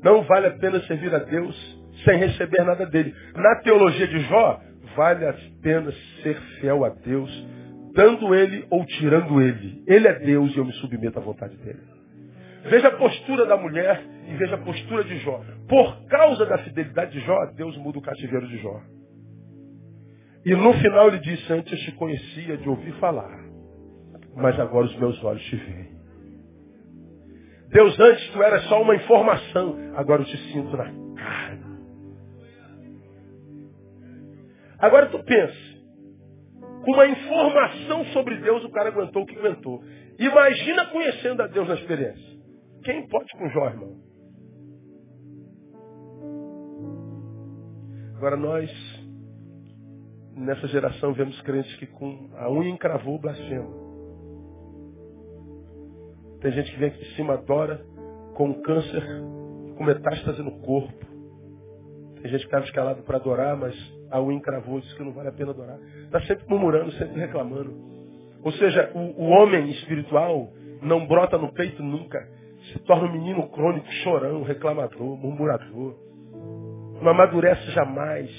[0.03, 3.13] Não vale a pena servir a Deus sem receber nada dele.
[3.35, 4.59] Na teologia de Jó,
[4.95, 5.91] vale a pena
[6.23, 7.47] ser fiel a Deus,
[7.93, 9.83] dando ele ou tirando ele.
[9.85, 11.92] Ele é Deus e eu me submeto à vontade dele.
[12.63, 15.41] Veja a postura da mulher e veja a postura de Jó.
[15.67, 18.81] Por causa da fidelidade de Jó, Deus muda o cativeiro de Jó.
[20.45, 23.39] E no final ele disse, antes eu te conhecia de ouvir falar,
[24.35, 25.93] mas agora os meus olhos te veem.
[27.69, 30.85] Deus, antes tu era só uma informação, agora eu te sinto na
[31.15, 31.63] carne.
[34.79, 35.73] Agora tu pensa,
[36.83, 39.81] com uma informação sobre Deus o cara aguentou o que aguentou.
[40.19, 42.32] Imagina conhecendo a Deus na experiência.
[42.83, 43.95] Quem pode com Jó, irmão?
[48.17, 48.69] Agora nós,
[50.35, 53.69] nessa geração, vemos crentes que com a unha encravou o blasfema.
[56.41, 57.85] Tem gente que vem aqui de cima, adora,
[58.35, 59.03] com câncer,
[59.77, 61.05] com metástase no corpo.
[62.21, 63.75] Tem gente que estava escalado para adorar, mas
[64.11, 65.79] a unha encravou, diz que não vale a pena adorar.
[66.03, 67.73] Está sempre murmurando, sempre reclamando.
[68.41, 72.42] Ou seja, o, o homem espiritual não brota no peito nunca
[72.73, 75.95] se torna um menino crônico, chorão, reclamador, murmurador.
[77.01, 78.29] Não amadurece jamais.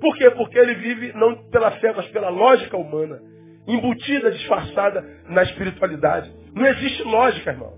[0.00, 0.30] Por quê?
[0.30, 3.20] Porque ele vive não pela fé, mas pela lógica humana.
[3.66, 6.32] Embutida, disfarçada na espiritualidade.
[6.54, 7.74] Não existe lógica, irmão.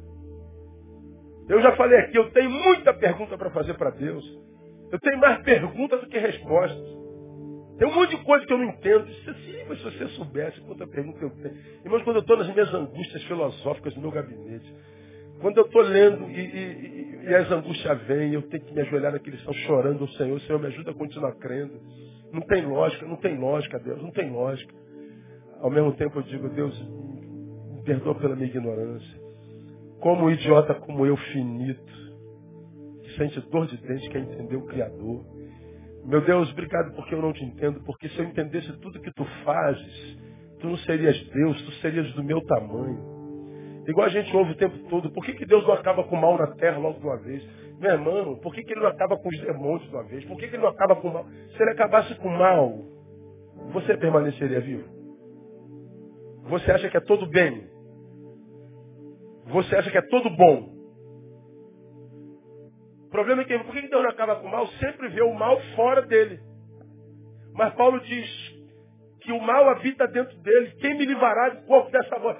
[1.49, 4.25] Eu já falei aqui, eu tenho muita pergunta para fazer para Deus.
[4.93, 7.01] Eu tenho mais perguntas do que respostas.
[7.79, 9.07] Tem um monte de coisa que eu não entendo.
[9.69, 11.57] Mas se você soubesse quanta pergunta eu tenho.
[11.85, 14.75] Irmãos, quando eu estou nas minhas angústias filosóficas no meu gabinete,
[15.41, 19.13] quando eu estou lendo e, e, e, as angústias vêm, eu tenho que me ajoelhar
[19.13, 20.37] naquele chão chorando ao Senhor.
[20.37, 21.81] O Senhor me ajuda a continuar crendo.
[22.33, 24.75] Não tem lógica, não tem lógica, Deus, não tem lógica.
[25.61, 26.79] Ao mesmo tempo eu digo, Deus,
[27.75, 29.21] me perdoa pela minha ignorância.
[30.01, 31.93] Como um idiota como eu, finito,
[33.03, 35.25] que sente dor de dente, quer entender o Criador.
[36.05, 39.25] Meu Deus, obrigado porque eu não te entendo, porque se eu entendesse tudo que tu
[39.45, 40.19] fazes,
[40.61, 43.20] tu não serias Deus, tu serias do meu tamanho.
[43.87, 46.21] Igual a gente ouve o tempo todo, por que, que Deus não acaba com o
[46.21, 47.43] mal na terra logo de uma vez?
[47.79, 50.25] Meu irmão, por que, que ele não acaba com os demônios de uma vez?
[50.27, 51.25] Por que, que ele não acaba com o mal?
[51.25, 52.79] Se ele acabasse com o mal,
[53.73, 54.89] você permaneceria vivo?
[56.45, 57.69] Você acha que é todo bem?
[59.47, 60.69] Você acha que é todo bom?
[63.07, 64.67] O problema é que por que Deus não acaba com o mal?
[64.79, 66.39] Sempre vê o mal fora dele.
[67.55, 68.61] Mas Paulo diz,
[69.21, 70.73] que o mal habita dentro dele.
[70.81, 72.37] Quem me livrará do corpo dessa voz?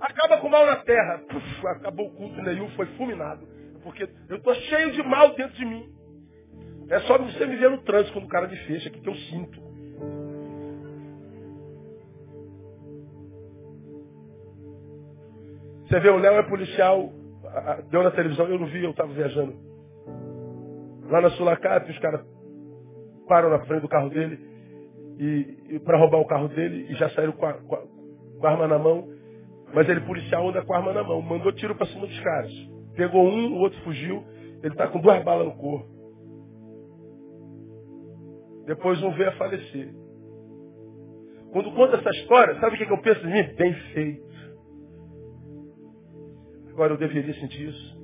[0.00, 1.18] Acaba com o mal na terra.
[1.28, 3.46] Puf, acabou o culto nenhum, foi fulminado.
[3.82, 5.92] Porque eu estou cheio de mal dentro de mim.
[6.88, 9.60] É só você me ver no trânsito quando o cara me fecha que eu sinto.
[15.86, 17.12] Você vê, o Léo é policial,
[17.90, 19.54] deu na televisão, eu não vi, eu estava viajando.
[21.08, 22.20] Lá na Sulacap, os caras
[23.28, 24.38] param na frente do carro dele
[25.18, 27.78] e, e para roubar o carro dele e já saíram com a, com, a,
[28.40, 29.08] com a, arma na mão.
[29.74, 31.20] Mas ele, policial, anda com a arma na mão.
[31.20, 32.52] Mandou tiro para cima dos caras.
[32.94, 34.24] Pegou um, o outro fugiu.
[34.62, 35.92] Ele está com duas balas no corpo.
[38.66, 39.92] Depois um veio a falecer.
[41.52, 43.42] Quando conta essa história, sabe o que eu penso de mim?
[43.54, 44.24] Bem feito.
[46.70, 47.98] Agora eu deveria sentir isso.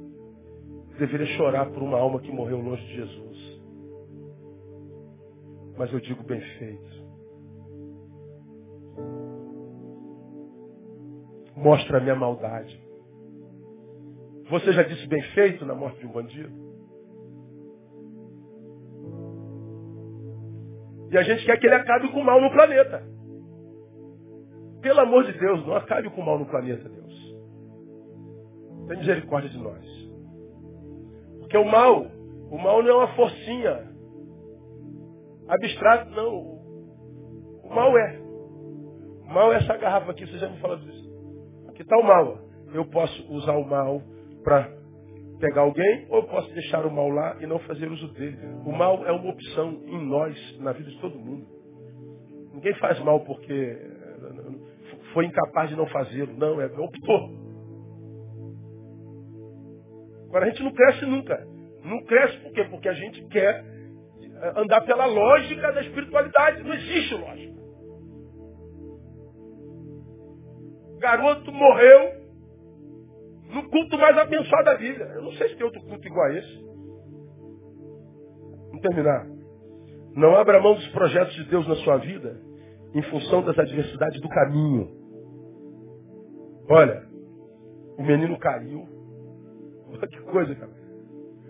[0.92, 3.60] Eu deveria chorar por uma alma que morreu longe de Jesus.
[5.78, 6.89] Mas eu digo bem feito.
[11.60, 12.80] Mostra a minha maldade.
[14.48, 16.50] Você já disse bem feito na morte de um bandido?
[21.10, 23.04] E a gente quer que ele acabe com o mal no planeta.
[24.80, 27.36] Pelo amor de Deus, não acabe com o mal no planeta, Deus.
[28.88, 29.84] Tem misericórdia de nós.
[31.40, 32.06] Porque o mal,
[32.50, 33.90] o mal não é uma forcinha
[35.48, 36.38] abstrato, não.
[37.64, 38.18] O mal é.
[38.18, 40.99] O mal é essa garrafa aqui, você já me falou disso.
[41.80, 42.38] Aqui está o mal.
[42.74, 44.02] Eu posso usar o mal
[44.44, 44.70] para
[45.40, 48.36] pegar alguém, ou eu posso deixar o mal lá e não fazer uso dele.
[48.66, 51.46] O mal é uma opção em nós, na vida de todo mundo.
[52.52, 53.78] Ninguém faz mal porque
[55.14, 56.36] foi incapaz de não fazê-lo.
[56.36, 57.30] Não, é optou.
[60.28, 61.46] Agora a gente não cresce nunca.
[61.82, 62.64] Não cresce por quê?
[62.64, 63.64] Porque a gente quer
[64.54, 66.62] andar pela lógica da espiritualidade.
[66.62, 67.59] Não existe lógica.
[71.00, 72.12] Garoto morreu,
[73.54, 75.06] no culto mais abençoado da Bíblia.
[75.06, 76.64] Eu não sei se tem outro culto igual a esse.
[78.66, 79.26] Vamos terminar.
[80.14, 82.40] Não abra mão dos projetos de Deus na sua vida
[82.94, 84.90] em função das adversidades do caminho.
[86.68, 87.02] Olha,
[87.98, 88.86] o menino caiu.
[90.08, 90.70] Que coisa, cara.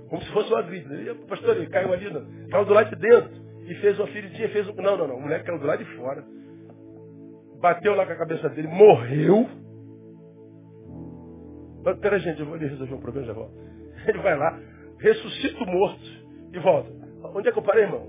[0.09, 0.95] Como se fosse uma vida.
[0.95, 2.49] Ele, pastor, ele caiu ali, não.
[2.49, 3.31] caiu do lado de dentro
[3.63, 4.75] e fez uma feridinha, fez um.
[4.75, 5.17] Não, não, não.
[5.17, 6.25] O moleque caiu do lado de fora.
[7.61, 9.47] Bateu lá com a cabeça dele, morreu
[12.01, 13.55] Pera, gente, eu vou ali resolver um problema já volto.
[14.07, 14.59] Ele vai lá,
[14.99, 16.05] ressuscita o morto
[16.53, 16.91] e volta.
[17.35, 18.07] Onde é que eu parei, irmão?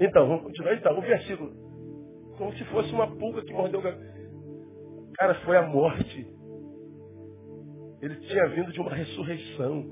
[0.00, 0.74] Então, vamos continuar.
[0.74, 1.52] Então, o versículo.
[2.36, 3.82] Como se fosse uma pulga que mordeu o
[5.16, 5.34] cara.
[5.44, 6.26] foi a morte.
[8.02, 9.84] Ele tinha vindo de uma ressurreição.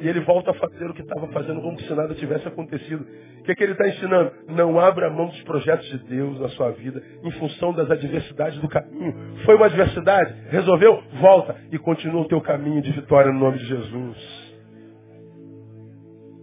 [0.00, 3.06] E ele volta a fazer o que estava fazendo como se nada tivesse acontecido.
[3.40, 4.32] O que, é que ele está ensinando?
[4.48, 8.68] Não abra mão dos projetos de Deus na sua vida em função das adversidades do
[8.68, 9.14] caminho.
[9.44, 10.34] Foi uma adversidade?
[10.50, 11.02] Resolveu?
[11.20, 14.50] Volta e continua o teu caminho de vitória no nome de Jesus.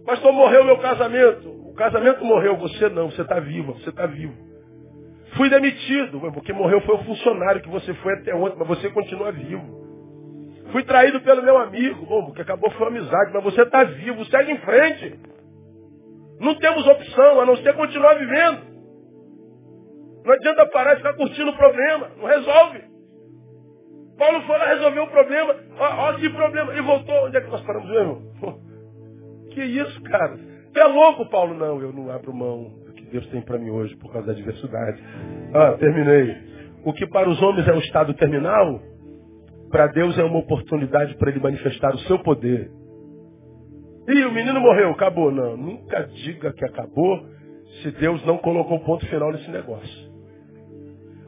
[0.04, 1.48] Pastor, morreu meu casamento.
[1.48, 4.34] O casamento morreu, você não, você está vivo, você está vivo.
[5.36, 9.30] Fui demitido, porque morreu foi o funcionário que você foi até ontem, mas você continua
[9.30, 9.86] vivo.
[10.72, 12.04] Fui traído pelo meu amigo.
[12.06, 15.20] Bom, que acabou foi amizade, mas você está vivo, segue em frente.
[16.40, 18.68] Não temos opção a não ser continuar vivendo.
[20.24, 22.10] Não adianta parar e ficar curtindo o problema.
[22.16, 22.82] Não resolve.
[24.18, 25.54] Paulo foi lá resolver o problema.
[25.78, 26.74] Olha que problema.
[26.74, 27.26] E voltou.
[27.26, 28.68] Onde é que nós paramos mesmo?
[29.50, 30.36] Que isso, cara?
[30.36, 31.54] Você é louco, Paulo?
[31.54, 34.32] Não, eu não abro mão do que Deus tem para mim hoje por causa da
[34.32, 35.02] adversidade.
[35.52, 36.36] Ah, terminei.
[36.84, 38.80] O que para os homens é o estado terminal,
[39.70, 42.70] para Deus é uma oportunidade para ele manifestar o seu poder.
[44.08, 45.30] E o menino morreu, acabou.
[45.30, 47.26] Não, nunca diga que acabou
[47.82, 50.08] se Deus não colocou ponto final nesse negócio.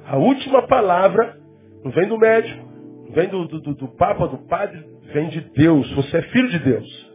[0.06, 1.36] A última palavra
[1.84, 2.66] não vem do médico,
[3.06, 5.92] não vem do, do, do Papa, do Padre, vem de Deus.
[5.92, 7.10] Você é filho de Deus.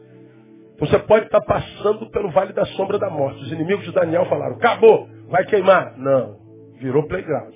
[0.79, 3.41] Você pode estar passando pelo vale da sombra da morte.
[3.41, 5.97] Os inimigos de Daniel falaram, acabou, vai queimar.
[5.97, 6.37] Não,
[6.79, 7.55] virou playground.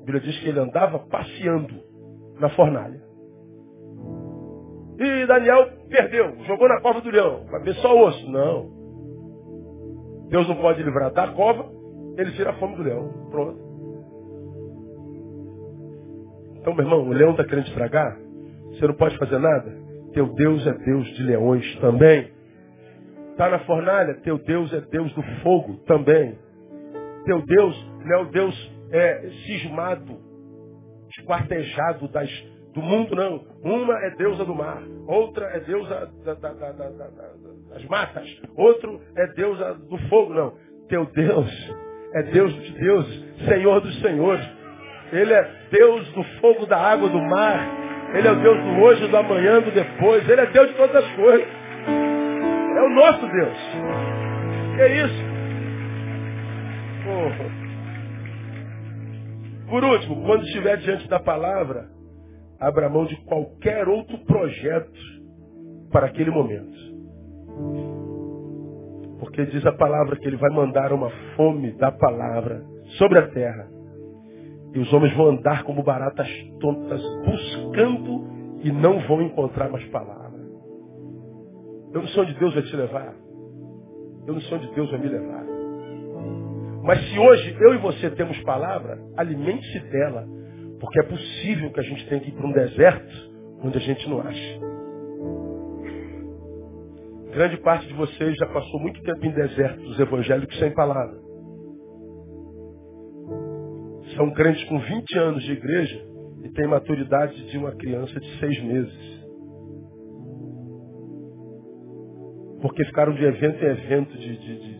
[0.00, 1.74] A Bíblia diz que ele andava passeando
[2.40, 3.00] na fornalha.
[4.98, 7.44] E Daniel perdeu, jogou na cova do leão.
[7.50, 8.30] Vai ver só osso.
[8.30, 8.70] Não.
[10.28, 11.70] Deus não pode livrar da cova,
[12.16, 13.28] ele tira a fome do leão.
[13.30, 13.64] Pronto.
[16.56, 18.18] Então, meu irmão, o leão está querendo estragar?
[18.70, 19.70] Você não pode fazer nada?
[20.12, 22.32] Teu Deus é Deus de leões também.
[23.32, 24.14] Está na fornalha?
[24.22, 26.38] Teu Deus é Deus do fogo também.
[27.24, 30.16] Teu Deus não é o Deus é, cismado,
[31.18, 32.30] esquartejado das
[32.74, 33.44] do mundo, não.
[33.62, 36.90] Uma é deusa do mar, outra é deusa da, da, da,
[37.70, 40.54] das matas, outro é deusa do fogo, não.
[40.88, 41.74] Teu Deus
[42.14, 44.44] é Deus de deuses, Senhor dos senhores.
[45.12, 47.84] Ele é Deus do fogo, da água, do mar.
[48.14, 50.28] Ele é o Deus do hoje, do amanhã, do depois.
[50.28, 51.46] Ele é Deus de todas as coisas.
[51.86, 53.58] É o nosso Deus.
[54.78, 55.24] É isso?
[57.06, 57.30] Oh.
[59.70, 61.88] Por último, quando estiver diante da palavra,
[62.60, 64.92] abra mão de qualquer outro projeto
[65.90, 66.76] para aquele momento.
[69.18, 72.62] Porque diz a palavra que ele vai mandar uma fome da palavra
[72.98, 73.68] sobre a terra.
[74.74, 76.28] E os homens vão andar como baratas
[76.60, 78.24] tontas, buscando
[78.62, 80.40] e não vão encontrar mais palavra.
[81.92, 83.14] Eu não sou onde Deus vai te levar.
[84.26, 85.44] Eu não sou onde Deus vai me levar.
[86.82, 90.26] Mas se hoje eu e você temos palavra, alimente-se dela.
[90.84, 93.32] Porque é possível que a gente tenha que ir para um deserto
[93.62, 94.60] onde a gente não acha.
[97.32, 101.18] Grande parte de vocês já passou muito tempo em desertos evangélicos sem palavra.
[104.14, 106.06] São crentes com 20 anos de igreja
[106.44, 109.24] e têm maturidade de uma criança de seis meses.
[112.60, 114.78] Porque ficaram de evento em evento de, de, de,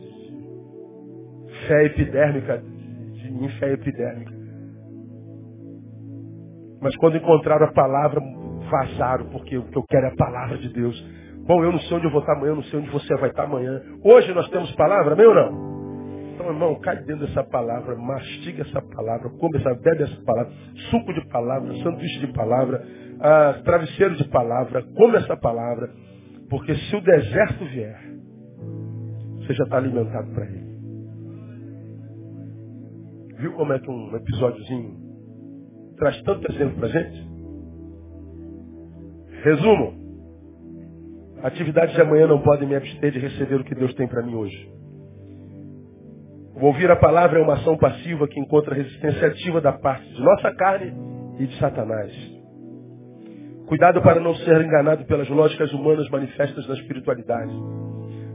[1.47, 4.34] de fé epidérmica, de, de fé epidérmica.
[6.85, 8.21] Mas quando encontraram a palavra,
[8.69, 10.95] vazaram, porque o que eu quero é a palavra de Deus.
[11.47, 13.31] Bom, eu não sei onde eu vou estar amanhã, eu não sei onde você vai
[13.31, 13.81] estar amanhã.
[14.03, 16.31] Hoje nós temos palavra, meu ou não?
[16.35, 20.53] Então, irmão, cai dentro dessa palavra, mastiga essa palavra, come essa, bebe essa palavra,
[20.91, 22.85] suco de palavra, sanduíche de palavra,
[23.19, 25.89] ah, travesseiro de palavra, come essa palavra,
[26.51, 27.99] porque se o deserto vier,
[29.39, 30.65] você já está alimentado para ele.
[33.39, 35.04] Viu como é que um episódiozinho
[35.95, 37.27] traz tanto exemplo para gente?
[39.43, 40.05] Resumo.
[41.43, 44.35] Atividades de amanhã não podem me abster de receber o que Deus tem para mim
[44.35, 44.75] hoje.
[46.59, 50.55] Ouvir a palavra é uma ação passiva que encontra resistência ativa da parte de nossa
[50.55, 50.93] carne
[51.37, 52.11] e de Satanás.
[53.67, 57.51] Cuidado para não ser enganado pelas lógicas humanas manifestas na espiritualidade.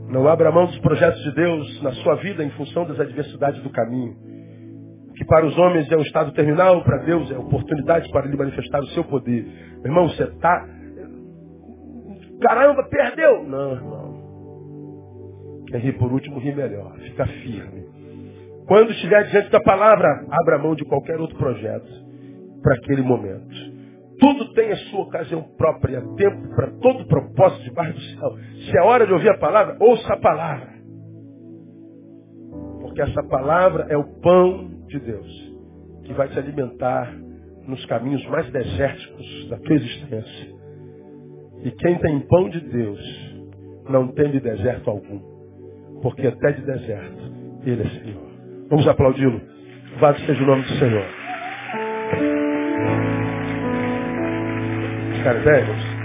[0.09, 3.69] Não abra mão dos projetos de Deus na sua vida em função das adversidades do
[3.69, 4.15] caminho.
[5.21, 8.79] Que para os homens é um estado terminal, para Deus é oportunidade para lhe manifestar
[8.79, 9.45] o seu poder.
[9.83, 10.67] Meu irmão, você está.
[12.41, 13.43] Caramba, perdeu!
[13.43, 15.63] Não, irmão.
[15.67, 16.97] Quem ri por último ri melhor.
[17.01, 17.85] Fica firme.
[18.67, 21.91] Quando estiver diante da palavra, abra mão de qualquer outro projeto
[22.63, 23.53] para aquele momento.
[24.19, 28.37] Tudo tem a sua ocasião própria, tempo para todo propósito debaixo do céu.
[28.65, 30.81] Se é hora de ouvir a palavra, ouça a palavra.
[32.81, 35.51] Porque essa palavra é o pão de Deus
[36.03, 37.13] que vai te alimentar
[37.67, 40.53] nos caminhos mais desérticos da tua existência.
[41.63, 42.99] E quem tem pão de Deus
[43.89, 45.19] não tem de deserto algum.
[46.01, 47.31] Porque até de deserto
[47.65, 48.31] ele é Senhor.
[48.69, 49.41] Vamos aplaudi-lo.
[49.91, 51.05] Louvado seja o nome do Senhor.
[55.23, 56.01] Cara, velhos.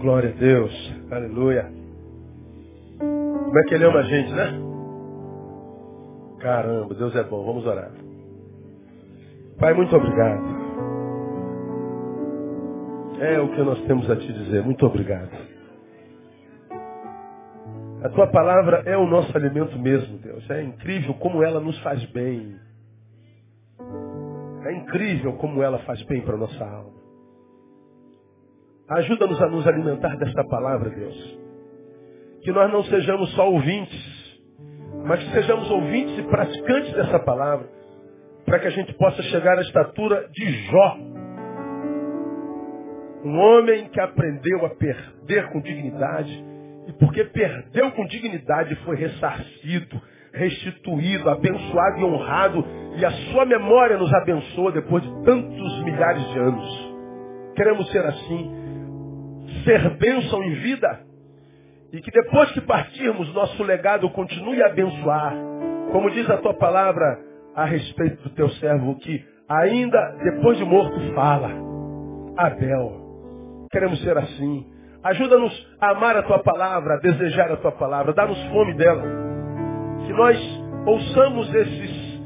[0.00, 0.94] Glória a Deus.
[1.10, 1.79] Aleluia.
[3.50, 4.46] Como é que ele ama a gente, né?
[6.38, 7.44] Caramba, Deus é bom.
[7.44, 7.90] Vamos orar.
[9.58, 10.44] Pai, muito obrigado.
[13.18, 14.62] É o que nós temos a te dizer.
[14.62, 15.32] Muito obrigado.
[18.04, 20.48] A tua palavra é o nosso alimento mesmo, Deus.
[20.48, 22.56] É incrível como ela nos faz bem.
[24.64, 27.00] É incrível como ela faz bem para a nossa alma.
[28.90, 31.39] Ajuda-nos a nos alimentar desta palavra, Deus.
[32.42, 34.40] Que nós não sejamos só ouvintes,
[35.04, 37.68] mas que sejamos ouvintes e praticantes dessa palavra,
[38.44, 40.98] para que a gente possa chegar à estatura de Jó.
[43.24, 46.44] Um homem que aprendeu a perder com dignidade,
[46.88, 50.00] e porque perdeu com dignidade, foi ressarcido,
[50.32, 52.64] restituído, abençoado e honrado.
[52.96, 56.94] E a sua memória nos abençoa depois de tantos milhares de anos.
[57.54, 58.50] Queremos ser assim.
[59.64, 61.09] Ser bênção em vida.
[61.92, 65.34] E que depois que partirmos, nosso legado continue a abençoar.
[65.90, 67.18] Como diz a tua palavra
[67.54, 71.50] a respeito do teu servo, que ainda depois de morto fala.
[72.36, 73.66] Abel.
[73.72, 74.66] Queremos ser assim.
[75.02, 79.02] Ajuda-nos a amar a tua palavra, a desejar a tua palavra, dá-nos fome dela.
[80.06, 80.38] Que nós
[80.86, 82.22] ouçamos esses,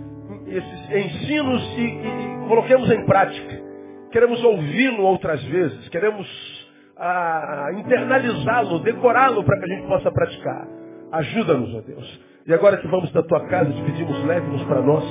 [0.47, 3.63] esses ensinos e, e, e coloquemos em prática.
[4.11, 6.54] Queremos ouvi-lo outras vezes, queremos
[6.97, 10.67] ah, internalizá-lo, decorá-lo para que a gente possa praticar.
[11.13, 12.21] Ajuda-nos, ó Deus.
[12.47, 15.05] E agora que vamos da tua casa, te pedimos, leve-nos para nós,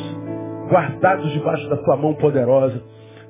[0.69, 2.81] guardados debaixo da tua mão poderosa.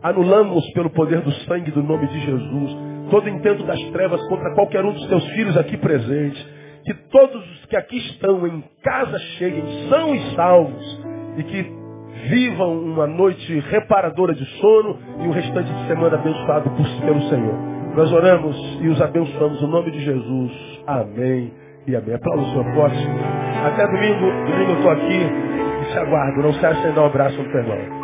[0.02, 4.84] Anulamos pelo poder do sangue do nome de Jesus todo intento das trevas contra qualquer
[4.84, 6.44] um dos teus filhos aqui presentes.
[6.84, 11.02] Que todos os que aqui estão em casa cheguem são e salvos
[11.38, 11.72] e que
[12.30, 16.72] vivam uma noite reparadora de sono e o restante de semana abençoado
[17.06, 17.73] pelo Senhor.
[17.96, 20.52] Nós oramos e os abençoamos no nome de Jesus.
[20.88, 21.54] Amém
[21.86, 22.16] e amém.
[22.16, 23.08] Aplauda o Senhor forte.
[23.66, 24.32] Até domingo.
[24.52, 25.22] Domingo eu estou aqui
[25.82, 26.42] e te aguardo.
[26.42, 28.03] Não se acha dar um abraço no teu irmão.